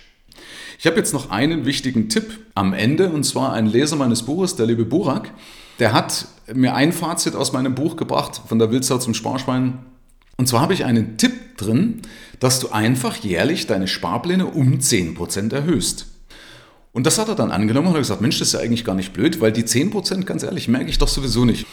Ich 0.78 0.86
habe 0.86 0.96
jetzt 0.96 1.12
noch 1.12 1.30
einen 1.30 1.64
wichtigen 1.66 2.08
Tipp 2.08 2.40
am 2.54 2.72
Ende 2.72 3.10
und 3.10 3.24
zwar 3.24 3.52
ein 3.52 3.66
Leser 3.66 3.96
meines 3.96 4.22
Buches, 4.22 4.56
der 4.56 4.66
liebe 4.66 4.84
Burak 4.84 5.30
der 5.78 5.92
hat 5.92 6.26
mir 6.52 6.74
ein 6.74 6.92
Fazit 6.92 7.34
aus 7.34 7.52
meinem 7.52 7.74
Buch 7.74 7.96
gebracht, 7.96 8.40
von 8.46 8.58
der 8.58 8.70
Wildsau 8.70 8.98
zum 8.98 9.14
Sparschwein. 9.14 9.78
Und 10.36 10.48
zwar 10.48 10.60
habe 10.60 10.74
ich 10.74 10.84
einen 10.84 11.16
Tipp 11.16 11.56
drin, 11.56 12.02
dass 12.40 12.60
du 12.60 12.70
einfach 12.70 13.16
jährlich 13.16 13.66
deine 13.66 13.86
Sparpläne 13.86 14.46
um 14.46 14.78
10% 14.78 15.54
erhöhst. 15.54 16.06
Und 16.92 17.06
das 17.06 17.18
hat 17.18 17.28
er 17.28 17.34
dann 17.34 17.50
angenommen 17.50 17.88
und 17.88 17.94
hat 17.94 18.00
gesagt, 18.00 18.20
Mensch, 18.20 18.38
das 18.38 18.48
ist 18.48 18.54
ja 18.54 18.60
eigentlich 18.60 18.84
gar 18.84 18.94
nicht 18.94 19.12
blöd, 19.12 19.40
weil 19.40 19.52
die 19.52 19.64
10%, 19.64 20.24
ganz 20.24 20.42
ehrlich, 20.42 20.68
merke 20.68 20.90
ich 20.90 20.98
doch 20.98 21.08
sowieso 21.08 21.44
nicht 21.44 21.66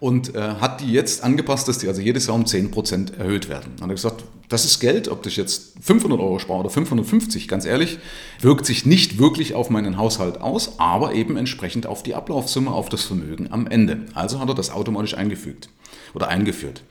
und 0.00 0.34
äh, 0.34 0.40
hat 0.40 0.80
die 0.80 0.92
jetzt 0.92 1.24
angepasst, 1.24 1.68
dass 1.68 1.78
die 1.78 1.88
also 1.88 2.00
jedes 2.00 2.26
Jahr 2.26 2.36
um 2.36 2.44
10% 2.44 3.18
erhöht 3.18 3.48
werden. 3.48 3.72
Dann 3.76 3.84
hat 3.84 3.90
er 3.90 3.94
gesagt, 3.94 4.24
das 4.48 4.64
ist 4.64 4.78
Geld, 4.78 5.08
ob 5.08 5.26
ich 5.26 5.36
jetzt 5.36 5.74
500 5.80 6.20
Euro 6.20 6.38
spare 6.38 6.60
oder 6.60 6.70
550, 6.70 7.48
ganz 7.48 7.64
ehrlich, 7.64 7.98
wirkt 8.40 8.66
sich 8.66 8.86
nicht 8.86 9.18
wirklich 9.18 9.54
auf 9.54 9.70
meinen 9.70 9.96
Haushalt 9.96 10.40
aus, 10.40 10.78
aber 10.78 11.14
eben 11.14 11.36
entsprechend 11.36 11.86
auf 11.86 12.02
die 12.02 12.14
Ablaufsumme, 12.14 12.70
auf 12.70 12.88
das 12.88 13.02
Vermögen 13.02 13.52
am 13.52 13.66
Ende. 13.66 14.02
Also 14.14 14.38
hat 14.38 14.48
er 14.48 14.54
das 14.54 14.70
automatisch 14.70 15.14
eingefügt 15.14 15.68
oder 16.14 16.28
eingeführt. 16.28 16.82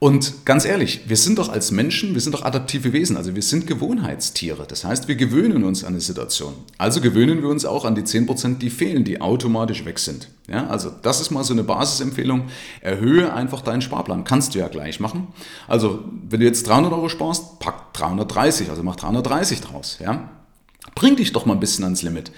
Und 0.00 0.44
ganz 0.44 0.64
ehrlich, 0.64 1.00
wir 1.08 1.16
sind 1.16 1.38
doch 1.38 1.48
als 1.48 1.72
Menschen, 1.72 2.14
wir 2.14 2.20
sind 2.20 2.32
doch 2.32 2.44
adaptive 2.44 2.92
Wesen, 2.92 3.16
also 3.16 3.34
wir 3.34 3.42
sind 3.42 3.66
Gewohnheitstiere. 3.66 4.64
Das 4.68 4.84
heißt, 4.84 5.08
wir 5.08 5.16
gewöhnen 5.16 5.64
uns 5.64 5.82
an 5.82 5.94
eine 5.94 6.00
Situation. 6.00 6.54
Also 6.78 7.00
gewöhnen 7.00 7.42
wir 7.42 7.48
uns 7.48 7.64
auch 7.64 7.84
an 7.84 7.96
die 7.96 8.02
10%, 8.02 8.58
die 8.58 8.70
fehlen, 8.70 9.02
die 9.02 9.20
automatisch 9.20 9.84
weg 9.84 9.98
sind. 9.98 10.28
Ja, 10.46 10.68
also 10.68 10.92
das 11.02 11.20
ist 11.20 11.32
mal 11.32 11.42
so 11.42 11.52
eine 11.52 11.64
Basisempfehlung. 11.64 12.44
Erhöhe 12.80 13.32
einfach 13.32 13.60
deinen 13.60 13.82
Sparplan. 13.82 14.22
Kannst 14.22 14.54
du 14.54 14.60
ja 14.60 14.68
gleich 14.68 15.00
machen. 15.00 15.26
Also 15.66 16.04
wenn 16.28 16.38
du 16.38 16.46
jetzt 16.46 16.68
300 16.68 16.92
Euro 16.92 17.08
sparst, 17.08 17.58
pack 17.58 17.92
330, 17.94 18.70
also 18.70 18.84
mach 18.84 18.94
330 18.94 19.60
draus. 19.62 19.98
Ja? 20.00 20.30
Bring 20.94 21.16
dich 21.16 21.32
doch 21.32 21.44
mal 21.44 21.54
ein 21.54 21.60
bisschen 21.60 21.82
ans 21.82 22.02
Limit. 22.02 22.30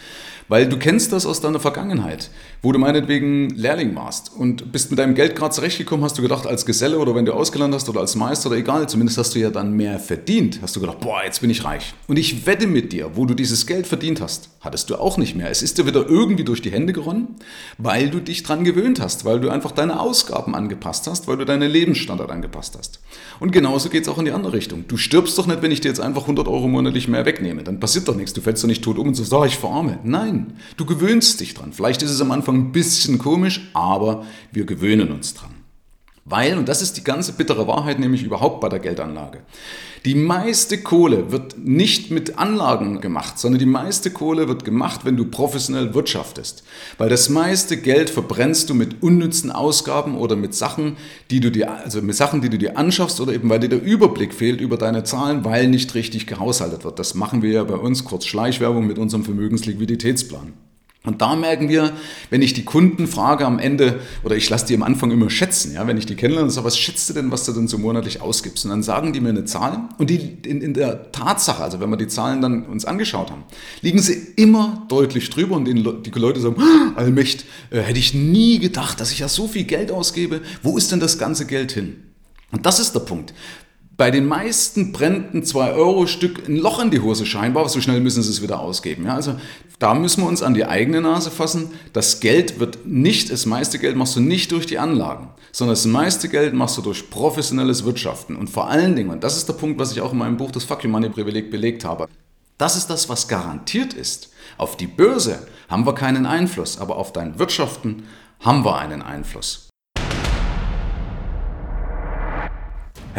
Weil 0.50 0.68
du 0.68 0.78
kennst 0.78 1.12
das 1.12 1.26
aus 1.26 1.40
deiner 1.40 1.60
Vergangenheit, 1.60 2.28
wo 2.60 2.72
du 2.72 2.80
meinetwegen 2.80 3.50
Lehrling 3.50 3.94
warst 3.94 4.32
und 4.36 4.72
bist 4.72 4.90
mit 4.90 4.98
deinem 4.98 5.14
Geld 5.14 5.36
gerade 5.36 5.54
zurechtgekommen, 5.54 6.04
hast 6.04 6.18
du 6.18 6.22
gedacht, 6.22 6.44
als 6.44 6.66
Geselle 6.66 6.98
oder 6.98 7.14
wenn 7.14 7.24
du 7.24 7.32
ausgelernt 7.32 7.72
hast 7.72 7.88
oder 7.88 8.00
als 8.00 8.16
Meister 8.16 8.48
oder 8.48 8.58
egal, 8.58 8.88
zumindest 8.88 9.16
hast 9.16 9.32
du 9.36 9.38
ja 9.38 9.50
dann 9.50 9.74
mehr 9.74 10.00
verdient, 10.00 10.58
hast 10.60 10.74
du 10.74 10.80
gedacht, 10.80 10.98
boah, 10.98 11.22
jetzt 11.24 11.40
bin 11.40 11.50
ich 11.50 11.64
reich. 11.64 11.94
Und 12.08 12.18
ich 12.18 12.46
wette 12.46 12.66
mit 12.66 12.92
dir, 12.92 13.12
wo 13.14 13.26
du 13.26 13.34
dieses 13.34 13.64
Geld 13.64 13.86
verdient 13.86 14.20
hast, 14.20 14.50
hattest 14.60 14.90
du 14.90 14.96
auch 14.96 15.16
nicht 15.16 15.36
mehr. 15.36 15.50
Es 15.50 15.62
ist 15.62 15.78
dir 15.78 15.86
wieder 15.86 16.08
irgendwie 16.08 16.44
durch 16.44 16.60
die 16.62 16.70
Hände 16.70 16.92
geronnen, 16.92 17.36
weil 17.78 18.10
du 18.10 18.20
dich 18.20 18.42
dran 18.42 18.64
gewöhnt 18.64 19.00
hast, 19.00 19.24
weil 19.24 19.40
du 19.40 19.50
einfach 19.50 19.72
deine 19.72 20.00
Ausgaben 20.00 20.54
angepasst 20.54 21.06
hast, 21.06 21.28
weil 21.28 21.36
du 21.36 21.44
deinen 21.44 21.70
Lebensstandard 21.70 22.30
angepasst 22.30 22.76
hast. 22.78 23.00
Und 23.38 23.52
genauso 23.52 23.88
geht 23.88 24.02
es 24.02 24.08
auch 24.08 24.18
in 24.18 24.26
die 24.26 24.32
andere 24.32 24.52
Richtung. 24.52 24.84
Du 24.86 24.96
stirbst 24.96 25.38
doch 25.38 25.46
nicht, 25.46 25.62
wenn 25.62 25.70
ich 25.70 25.80
dir 25.80 25.88
jetzt 25.88 26.00
einfach 26.00 26.22
100 26.22 26.46
Euro 26.48 26.68
monatlich 26.68 27.08
mehr 27.08 27.24
wegnehme. 27.24 27.64
Dann 27.64 27.80
passiert 27.80 28.08
doch 28.08 28.16
nichts. 28.16 28.32
Du 28.32 28.40
fällst 28.40 28.62
doch 28.62 28.68
nicht 28.68 28.84
tot 28.84 28.98
um 28.98 29.08
und 29.08 29.14
sagst, 29.14 29.32
oh, 29.32 29.44
ich 29.44 29.56
verarme. 29.56 29.98
Nein, 30.04 30.54
Du 30.76 30.86
gewöhnst 30.86 31.40
dich 31.40 31.54
dran. 31.54 31.72
Vielleicht 31.72 32.02
ist 32.02 32.10
es 32.10 32.20
am 32.20 32.30
Anfang 32.30 32.56
ein 32.56 32.72
bisschen 32.72 33.18
komisch, 33.18 33.70
aber 33.74 34.24
wir 34.52 34.64
gewöhnen 34.64 35.12
uns 35.12 35.34
dran. 35.34 35.59
Weil, 36.30 36.56
und 36.56 36.68
das 36.68 36.80
ist 36.80 36.96
die 36.96 37.04
ganze 37.04 37.32
bittere 37.32 37.66
Wahrheit, 37.66 37.98
nämlich 37.98 38.22
überhaupt 38.22 38.60
bei 38.60 38.68
der 38.68 38.78
Geldanlage. 38.78 39.40
Die 40.04 40.14
meiste 40.14 40.78
Kohle 40.78 41.30
wird 41.32 41.58
nicht 41.58 42.10
mit 42.10 42.38
Anlagen 42.38 43.00
gemacht, 43.00 43.38
sondern 43.38 43.58
die 43.58 43.66
meiste 43.66 44.10
Kohle 44.10 44.48
wird 44.48 44.64
gemacht, 44.64 45.00
wenn 45.04 45.16
du 45.16 45.26
professionell 45.26 45.92
wirtschaftest. 45.92 46.62
Weil 46.96 47.10
das 47.10 47.28
meiste 47.28 47.76
Geld 47.76 48.08
verbrennst 48.08 48.70
du 48.70 48.74
mit 48.74 49.02
unnützen 49.02 49.50
Ausgaben 49.50 50.16
oder 50.16 50.36
mit 50.36 50.54
Sachen, 50.54 50.96
die 51.30 51.40
du 51.40 51.50
dir, 51.50 51.70
also 51.70 52.00
mit 52.00 52.14
Sachen, 52.14 52.40
die 52.40 52.48
du 52.48 52.58
dir 52.58 52.78
anschaffst 52.78 53.20
oder 53.20 53.34
eben 53.34 53.50
weil 53.50 53.60
dir 53.60 53.68
der 53.68 53.82
Überblick 53.82 54.32
fehlt 54.32 54.60
über 54.60 54.78
deine 54.78 55.02
Zahlen, 55.02 55.44
weil 55.44 55.66
nicht 55.66 55.94
richtig 55.94 56.28
gehaushaltet 56.28 56.84
wird. 56.84 56.98
Das 57.00 57.14
machen 57.14 57.42
wir 57.42 57.50
ja 57.50 57.64
bei 57.64 57.74
uns, 57.74 58.04
kurz 58.04 58.24
Schleichwerbung 58.24 58.86
mit 58.86 58.98
unserem 58.98 59.24
Vermögensliquiditätsplan. 59.24 60.52
Und 61.02 61.22
da 61.22 61.34
merken 61.34 61.70
wir, 61.70 61.92
wenn 62.28 62.42
ich 62.42 62.52
die 62.52 62.64
Kunden 62.64 63.06
frage 63.06 63.46
am 63.46 63.58
Ende, 63.58 64.00
oder 64.22 64.36
ich 64.36 64.50
lasse 64.50 64.66
die 64.66 64.74
am 64.74 64.82
Anfang 64.82 65.10
immer 65.10 65.30
schätzen, 65.30 65.72
ja, 65.72 65.86
wenn 65.86 65.96
ich 65.96 66.04
die 66.04 66.14
kennenlerne, 66.14 66.50
so, 66.50 66.62
was 66.62 66.76
schätzt 66.76 67.08
du 67.08 67.14
denn, 67.14 67.30
was 67.30 67.46
du 67.46 67.52
denn 67.52 67.68
so 67.68 67.78
monatlich 67.78 68.20
ausgibst? 68.20 68.66
Und 68.66 68.70
dann 68.70 68.82
sagen 68.82 69.14
die 69.14 69.20
mir 69.20 69.30
eine 69.30 69.46
Zahl 69.46 69.88
und 69.96 70.10
die 70.10 70.36
in, 70.44 70.60
in 70.60 70.74
der 70.74 71.10
Tatsache, 71.10 71.62
also 71.62 71.80
wenn 71.80 71.88
wir 71.88 71.96
die 71.96 72.08
Zahlen 72.08 72.42
dann 72.42 72.66
uns 72.66 72.84
angeschaut 72.84 73.30
haben, 73.30 73.44
liegen 73.80 74.00
sie 74.02 74.12
immer 74.36 74.86
deutlich 74.90 75.30
drüber 75.30 75.56
und 75.56 75.64
die, 75.64 75.72
die 75.72 76.18
Leute 76.18 76.38
sagen, 76.38 76.56
ah, 76.58 76.92
Allmächt, 76.96 77.46
äh, 77.70 77.80
hätte 77.80 77.98
ich 77.98 78.12
nie 78.12 78.58
gedacht, 78.58 79.00
dass 79.00 79.10
ich 79.10 79.20
ja 79.20 79.28
so 79.28 79.48
viel 79.48 79.64
Geld 79.64 79.90
ausgebe, 79.90 80.42
wo 80.62 80.76
ist 80.76 80.92
denn 80.92 81.00
das 81.00 81.16
ganze 81.16 81.46
Geld 81.46 81.72
hin? 81.72 81.96
Und 82.52 82.66
das 82.66 82.80
ist 82.80 82.94
der 82.94 83.00
Punkt. 83.00 83.32
Bei 84.00 84.10
den 84.10 84.24
meisten 84.24 84.92
brennt 84.92 85.34
ein 85.34 85.42
2-Euro-Stück 85.42 86.48
ein 86.48 86.56
Loch 86.56 86.80
in 86.80 86.90
die 86.90 87.00
Hose 87.00 87.26
scheinbar, 87.26 87.68
so 87.68 87.82
schnell 87.82 88.00
müssen 88.00 88.22
sie 88.22 88.30
es 88.30 88.40
wieder 88.40 88.58
ausgeben. 88.58 89.04
Ja, 89.04 89.14
also 89.14 89.38
da 89.78 89.92
müssen 89.92 90.22
wir 90.22 90.26
uns 90.26 90.42
an 90.42 90.54
die 90.54 90.64
eigene 90.64 91.02
Nase 91.02 91.30
fassen. 91.30 91.72
Das 91.92 92.20
Geld 92.20 92.58
wird 92.60 92.86
nicht, 92.86 93.30
das 93.30 93.44
meiste 93.44 93.78
Geld 93.78 93.96
machst 93.96 94.16
du 94.16 94.20
nicht 94.20 94.52
durch 94.52 94.64
die 94.64 94.78
Anlagen, 94.78 95.28
sondern 95.52 95.74
das 95.74 95.84
meiste 95.84 96.30
Geld 96.30 96.54
machst 96.54 96.78
du 96.78 96.80
durch 96.80 97.10
professionelles 97.10 97.84
Wirtschaften. 97.84 98.36
Und 98.36 98.48
vor 98.48 98.70
allen 98.70 98.96
Dingen, 98.96 99.10
und 99.10 99.22
das 99.22 99.36
ist 99.36 99.50
der 99.50 99.52
Punkt, 99.52 99.78
was 99.78 99.92
ich 99.92 100.00
auch 100.00 100.12
in 100.12 100.18
meinem 100.18 100.38
Buch 100.38 100.50
das 100.50 100.64
Fuck 100.64 100.82
You 100.82 100.88
Money 100.88 101.10
Privileg 101.10 101.50
belegt 101.50 101.84
habe, 101.84 102.08
das 102.56 102.76
ist 102.78 102.88
das, 102.88 103.10
was 103.10 103.28
garantiert 103.28 103.92
ist. 103.92 104.30
Auf 104.56 104.78
die 104.78 104.86
Börse 104.86 105.40
haben 105.68 105.84
wir 105.84 105.94
keinen 105.94 106.24
Einfluss, 106.24 106.78
aber 106.78 106.96
auf 106.96 107.12
dein 107.12 107.38
Wirtschaften 107.38 108.04
haben 108.40 108.64
wir 108.64 108.78
einen 108.78 109.02
Einfluss. 109.02 109.69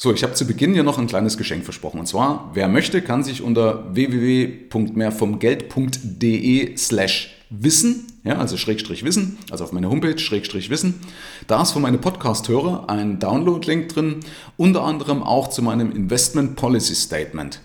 So, 0.00 0.12
ich 0.12 0.22
habe 0.22 0.34
zu 0.34 0.46
Beginn 0.46 0.76
ja 0.76 0.84
noch 0.84 0.96
ein 0.96 1.08
kleines 1.08 1.36
Geschenk 1.36 1.64
versprochen. 1.64 1.98
Und 1.98 2.06
zwar, 2.06 2.52
wer 2.54 2.68
möchte, 2.68 3.02
kann 3.02 3.24
sich 3.24 3.42
unter 3.42 3.92
www.mehrvomgeld.de 3.96 6.76
slash 6.76 7.34
wissen, 7.50 8.06
ja, 8.22 8.38
also 8.38 8.56
Schrägstrich 8.56 9.04
Wissen, 9.04 9.38
also 9.50 9.64
auf 9.64 9.72
meiner 9.72 9.90
Homepage 9.90 10.16
Schrägstrich 10.16 10.70
Wissen. 10.70 11.00
Da 11.48 11.62
ist 11.62 11.72
für 11.72 11.80
meine 11.80 11.98
Podcast-Hörer 11.98 12.88
ein 12.88 13.18
Download-Link 13.18 13.88
drin, 13.88 14.20
unter 14.56 14.84
anderem 14.84 15.24
auch 15.24 15.48
zu 15.48 15.62
meinem 15.62 15.90
Investment 15.90 16.54
Policy 16.54 16.94
Statement. 16.94 17.60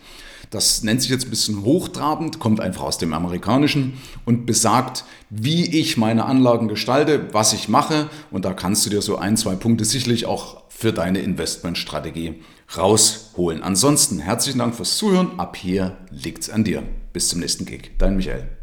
Das 0.49 0.81
nennt 0.81 1.03
sich 1.03 1.11
jetzt 1.11 1.25
ein 1.25 1.29
bisschen 1.29 1.63
hochtrabend, 1.63 2.39
kommt 2.39 2.59
einfach 2.59 2.81
aus 2.81 2.97
dem 2.97 3.13
Amerikanischen 3.13 3.93
und 4.25 4.47
besagt, 4.47 5.05
wie 5.29 5.79
ich 5.79 5.97
meine 5.97 6.25
Anlagen 6.25 6.67
gestalte, 6.67 7.31
was 7.31 7.53
ich 7.53 7.69
mache. 7.69 8.09
Und 8.31 8.45
da 8.45 8.53
kannst 8.53 8.87
du 8.87 8.89
dir 8.89 9.03
so 9.03 9.17
ein, 9.17 9.37
zwei 9.37 9.53
Punkte 9.53 9.85
sicherlich 9.85 10.25
auch 10.25 10.62
für 10.83 10.91
deine 10.91 11.19
Investmentstrategie 11.19 12.41
rausholen. 12.77 13.63
Ansonsten 13.63 14.19
herzlichen 14.19 14.59
Dank 14.59 14.75
fürs 14.75 14.97
Zuhören. 14.97 15.39
Ab 15.39 15.55
hier 15.55 15.95
liegt's 16.09 16.49
an 16.49 16.65
dir. 16.65 16.83
Bis 17.13 17.29
zum 17.29 17.39
nächsten 17.39 17.65
Gig. 17.65 17.91
Dein 17.99 18.17
Michael. 18.17 18.62